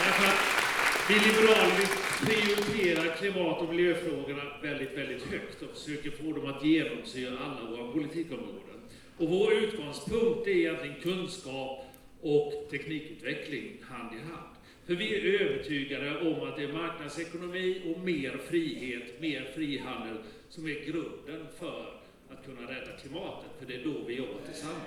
Därför 0.05 0.27
att 0.27 0.41
vi 1.09 1.15
liberaler 1.15 1.89
prioriterar 2.25 3.17
klimat 3.17 3.63
och 3.63 3.75
miljöfrågorna 3.75 4.43
väldigt, 4.63 4.99
väldigt 4.99 5.23
högt 5.23 5.63
och 5.63 5.77
försöker 5.77 6.11
få 6.11 6.33
dem 6.33 6.47
att 6.47 6.65
genomsyra 6.65 7.39
alla 7.39 7.71
våra 7.71 7.93
politikområden. 7.93 8.81
Och 9.17 9.29
vår 9.29 9.53
utgångspunkt 9.53 10.47
är 10.47 10.51
egentligen 10.51 11.01
kunskap 11.03 11.85
och 12.21 12.67
teknikutveckling 12.71 13.77
hand 13.83 14.15
i 14.15 14.19
hand. 14.19 14.57
För 14.87 14.95
vi 14.95 15.17
är 15.17 15.41
övertygade 15.41 16.21
om 16.21 16.49
att 16.49 16.57
det 16.57 16.63
är 16.63 16.73
marknadsekonomi 16.73 17.95
och 17.95 18.01
mer 18.01 18.41
frihet, 18.49 19.21
mer 19.21 19.53
frihandel 19.55 20.17
som 20.51 20.67
är 20.67 20.87
grunden 20.87 21.47
för 21.59 21.95
att 22.29 22.45
kunna 22.45 22.61
rädda 22.61 22.93
klimatet, 23.03 23.51
för 23.59 23.67
det 23.67 23.75
är 23.75 23.85
då 23.85 23.95
vi 24.07 24.15
jobbar 24.15 24.41
tillsammans. 24.47 24.83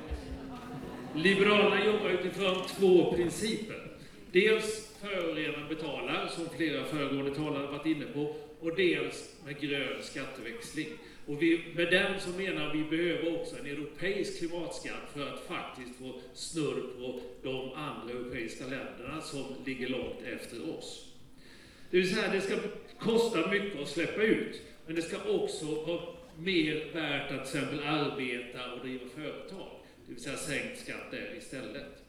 Liberalerna 1.15 1.85
jobbar 1.85 2.09
utifrån 2.09 2.55
två 2.67 3.13
principer. 3.13 3.87
Dels 4.31 4.95
förorenaren 5.01 5.67
betalar, 5.69 6.27
som 6.27 6.49
flera 6.57 6.85
föregående 6.85 7.35
talare 7.35 7.67
varit 7.67 7.85
inne 7.85 8.05
på, 8.05 8.35
och 8.59 8.75
dels 8.75 9.35
med 9.45 9.59
grön 9.59 10.03
skatteväxling. 10.03 10.87
Och 11.25 11.41
vi, 11.41 11.73
med 11.75 11.91
den 11.91 12.19
så 12.19 12.29
menar 12.29 12.73
vi 12.73 12.97
behöver 12.97 13.41
också 13.41 13.59
en 13.59 13.65
europeisk 13.65 14.39
klimatskatt 14.39 15.11
för 15.13 15.27
att 15.27 15.39
faktiskt 15.47 15.99
få 15.99 16.21
snurr 16.33 16.83
på 16.97 17.19
de 17.43 17.73
andra 17.73 18.13
europeiska 18.13 18.63
länderna 18.63 19.21
som 19.21 19.43
ligger 19.65 19.89
långt 19.89 20.21
efter 20.33 20.77
oss. 20.77 21.09
Det 21.91 21.97
vill 21.97 22.15
säga, 22.15 22.31
det 22.33 22.41
ska 22.41 22.55
kosta 22.99 23.51
mycket 23.51 23.81
att 23.81 23.87
släppa 23.87 24.21
ut, 24.21 24.61
men 24.85 24.95
det 24.95 25.01
ska 25.01 25.17
också 25.29 25.65
vara 25.65 26.01
mer 26.37 26.93
värt 26.93 27.31
att 27.31 27.51
till 27.51 27.59
exempel 27.59 27.87
arbeta 27.87 28.73
och 28.73 28.85
driva 28.85 29.09
företag. 29.15 29.71
Det 30.05 30.13
vill 30.13 30.23
säga 30.23 30.37
sänkt 30.37 30.79
skatt 30.79 31.11
där 31.11 31.35
istället. 31.37 32.03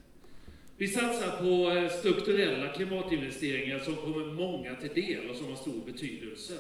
Vi 0.77 0.89
satsar 0.89 1.31
på 1.31 1.71
eh, 1.71 1.91
strukturella 1.91 2.69
klimatinvesteringar 2.73 3.79
som 3.79 3.97
kommer 3.97 4.33
många 4.33 4.75
till 4.75 5.03
del 5.05 5.31
och 5.31 5.37
som 5.37 5.47
har 5.47 5.57
stor 5.57 5.85
betydelse. 5.87 6.55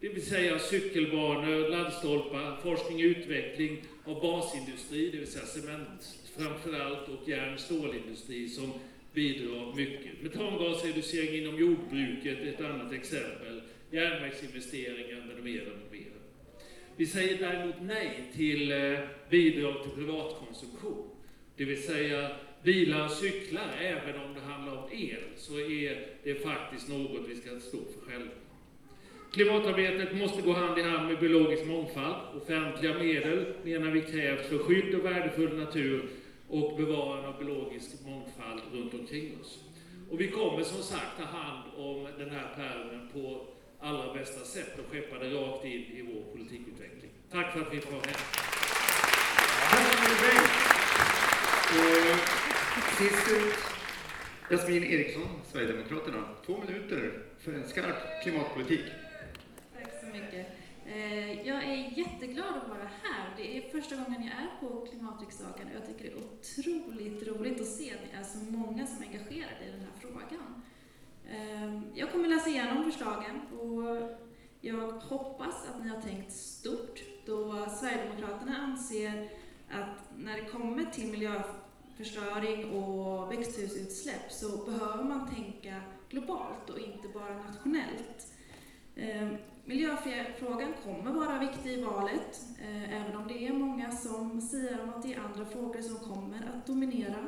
Det 0.00 0.08
vill 0.08 0.26
säga 0.26 0.58
cykelbanor, 0.58 1.68
laddstolpar, 1.68 2.56
forskning 2.62 2.96
och 2.96 3.02
utveckling 3.02 3.82
av 4.04 4.20
basindustri, 4.20 5.10
det 5.10 5.18
vill 5.18 5.32
säga 5.32 5.46
cement 5.46 6.18
framförallt 6.36 7.08
och 7.08 7.28
järn 7.28 7.54
och 7.54 7.60
stålindustri 7.60 8.48
som 8.48 8.72
bidrar 9.12 9.76
mycket. 9.76 10.22
Metangasreducering 10.22 11.42
inom 11.42 11.60
jordbruket 11.60 12.38
är 12.38 12.46
ett 12.46 12.60
annat 12.60 12.92
exempel. 12.92 13.62
Järnvägsinvesteringar 13.90 15.26
med 15.42 15.52
mera. 15.90 16.20
Vi 16.96 17.06
säger 17.06 17.38
däremot 17.38 17.74
nej 17.82 18.24
till 18.36 18.72
eh, 18.72 18.98
bidrag 19.30 19.82
till 19.82 19.92
privatkonsumtion. 19.92 21.10
Det 21.56 21.64
vill 21.64 21.82
säga 21.82 22.30
bilar 22.62 23.04
och 23.04 23.10
cyklar, 23.10 23.76
även 23.80 24.20
om 24.20 24.34
det 24.34 24.40
handlar 24.40 24.76
om 24.76 24.88
el, 24.92 25.22
så 25.36 25.60
är 25.60 26.06
det 26.24 26.34
faktiskt 26.34 26.88
något 26.88 27.28
vi 27.28 27.34
ska 27.34 27.60
stå 27.60 27.78
för 27.78 28.10
själva. 28.10 28.30
Klimatarbetet 29.32 30.16
måste 30.16 30.42
gå 30.42 30.52
hand 30.52 30.78
i 30.78 30.82
hand 30.82 31.06
med 31.06 31.20
biologisk 31.20 31.66
mångfald. 31.66 32.36
Offentliga 32.42 32.94
medel 32.94 33.54
menar 33.64 33.90
vi 33.90 34.00
krävs 34.00 34.48
för 34.48 34.58
skydd 34.58 34.94
av 34.94 35.00
värdefull 35.00 35.56
natur 35.56 36.08
och 36.48 36.76
bevarande 36.76 37.28
av 37.28 37.38
biologisk 37.38 38.06
mångfald 38.06 38.60
runt 38.72 38.94
omkring 38.94 39.38
oss. 39.40 39.58
Och 40.10 40.20
vi 40.20 40.28
kommer 40.28 40.62
som 40.62 40.82
sagt 40.82 41.18
ta 41.18 41.24
hand 41.24 41.62
om 41.76 42.08
den 42.18 42.30
här 42.30 42.54
pärmen 42.56 43.08
på 43.12 43.46
allra 43.80 44.14
bästa 44.14 44.44
sätt 44.44 44.78
och 44.78 44.92
skeppa 44.92 45.18
det 45.18 45.30
rakt 45.30 45.64
in 45.64 45.70
i 45.72 46.02
vår 46.12 46.32
politikutveckling. 46.32 47.10
Tack 47.30 47.52
för 47.52 47.60
att 47.60 47.74
vi 47.74 47.80
får 47.80 47.92
vara 47.92 48.02
här. 48.06 48.16
Sist 52.98 53.28
ut, 53.30 53.54
Jasmin 54.50 54.84
Eriksson, 54.84 55.28
Sverigedemokraterna. 55.52 56.28
Två 56.46 56.58
minuter 56.68 57.22
för 57.38 57.52
en 57.52 57.68
skarp 57.68 58.22
klimatpolitik. 58.22 58.84
Tack 59.74 59.90
så 60.00 60.06
mycket. 60.06 60.46
Eh, 60.86 61.48
Jag 61.48 61.64
är 61.64 61.98
jätteglad 61.98 62.46
att 62.56 62.68
vara 62.68 62.90
här. 63.02 63.34
Det 63.36 63.56
är 63.56 63.70
första 63.70 63.96
gången 63.96 64.22
jag 64.22 64.32
är 64.44 64.60
på 64.60 64.86
klimatriksdagen 64.86 65.66
och 65.68 65.74
jag 65.74 65.86
tycker 65.86 66.04
det 66.04 66.10
är 66.10 66.24
otroligt 66.24 67.28
roligt 67.28 67.60
att 67.60 67.66
se 67.66 67.90
att 67.92 67.98
det 68.10 68.16
är 68.18 68.22
så 68.24 68.38
många 68.38 68.86
som 68.86 69.02
är 69.02 69.06
engagerade 69.06 69.64
i 69.68 69.70
den 69.70 69.80
här 69.80 70.00
frågan. 70.00 70.62
Ehm, 71.30 71.84
jag 71.94 72.12
kommer 72.12 72.28
läsa 72.28 72.48
igenom 72.48 72.84
förslagen 72.84 73.40
och 73.60 74.10
jag 74.60 74.90
hoppas 74.90 75.68
att 75.68 75.84
ni 75.84 75.88
har 75.88 76.00
tänkt 76.00 76.32
stort 76.32 77.02
då 77.26 77.66
Sverigedemokraterna 77.80 78.56
anser 78.56 79.30
att 79.70 80.18
när 80.18 80.36
det 80.36 80.44
kommer 80.44 80.84
till 80.84 81.10
miljöförstöring 81.10 82.70
och 82.70 83.32
växthusutsläpp 83.32 84.32
så 84.32 84.64
behöver 84.64 85.04
man 85.04 85.34
tänka 85.34 85.82
globalt 86.08 86.70
och 86.70 86.78
inte 86.78 87.08
bara 87.08 87.34
nationellt. 87.34 88.32
Ehm, 88.96 89.36
miljöfrågan 89.64 90.74
kommer 90.84 91.12
vara 91.12 91.38
viktig 91.38 91.70
i 91.70 91.82
valet, 91.82 92.44
eh, 92.62 93.02
även 93.02 93.16
om 93.16 93.28
det 93.28 93.46
är 93.46 93.52
många 93.52 93.90
som 93.90 94.40
säger 94.40 94.82
om 94.82 94.88
att 94.90 95.02
det 95.02 95.14
är 95.14 95.20
andra 95.20 95.44
frågor 95.44 95.82
som 95.82 95.96
kommer 95.96 96.50
att 96.54 96.66
dominera. 96.66 97.26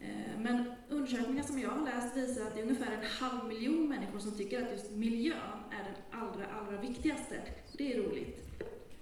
Eh, 0.00 0.38
men 0.38 0.72
undersökningar 0.88 1.42
som 1.42 1.58
jag 1.58 1.70
har 1.70 1.84
läst 1.84 2.16
visar 2.16 2.46
att 2.46 2.54
det 2.54 2.60
är 2.60 2.64
ungefär 2.64 2.92
en 2.92 3.06
halv 3.06 3.48
miljon 3.48 3.88
människor 3.88 4.18
som 4.18 4.36
tycker 4.36 4.64
att 4.64 4.72
just 4.72 4.90
miljön 4.90 5.58
är 5.70 5.84
den 5.84 6.20
allra, 6.20 6.46
allra 6.46 6.80
viktigaste. 6.80 7.40
Det 7.78 7.92
är 7.92 8.02
roligt. 8.02 8.38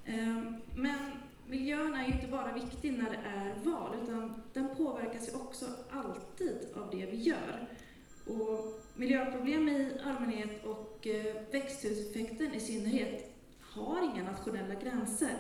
Eh, 0.05 0.53
men 0.77 0.99
miljön 1.47 1.95
är 1.95 2.07
ju 2.07 2.13
inte 2.13 2.29
bara 2.29 2.53
viktig 2.53 2.93
när 2.93 3.11
det 3.11 3.21
är 3.29 3.55
val, 3.65 3.97
utan 4.03 4.43
den 4.53 4.77
påverkas 4.77 5.29
ju 5.29 5.33
också 5.33 5.67
alltid 5.91 6.57
av 6.75 6.91
det 6.91 7.07
vi 7.07 7.17
gör. 7.17 7.69
Och 8.27 8.81
miljöproblem 8.95 9.69
i 9.69 9.93
allmänhet 10.05 10.65
och 10.65 11.07
eh, 11.07 11.43
växthuseffekten 11.51 12.55
i 12.55 12.61
synnerhet 12.61 13.35
har 13.61 14.03
inga 14.03 14.23
nationella 14.31 14.75
gränser. 14.75 15.39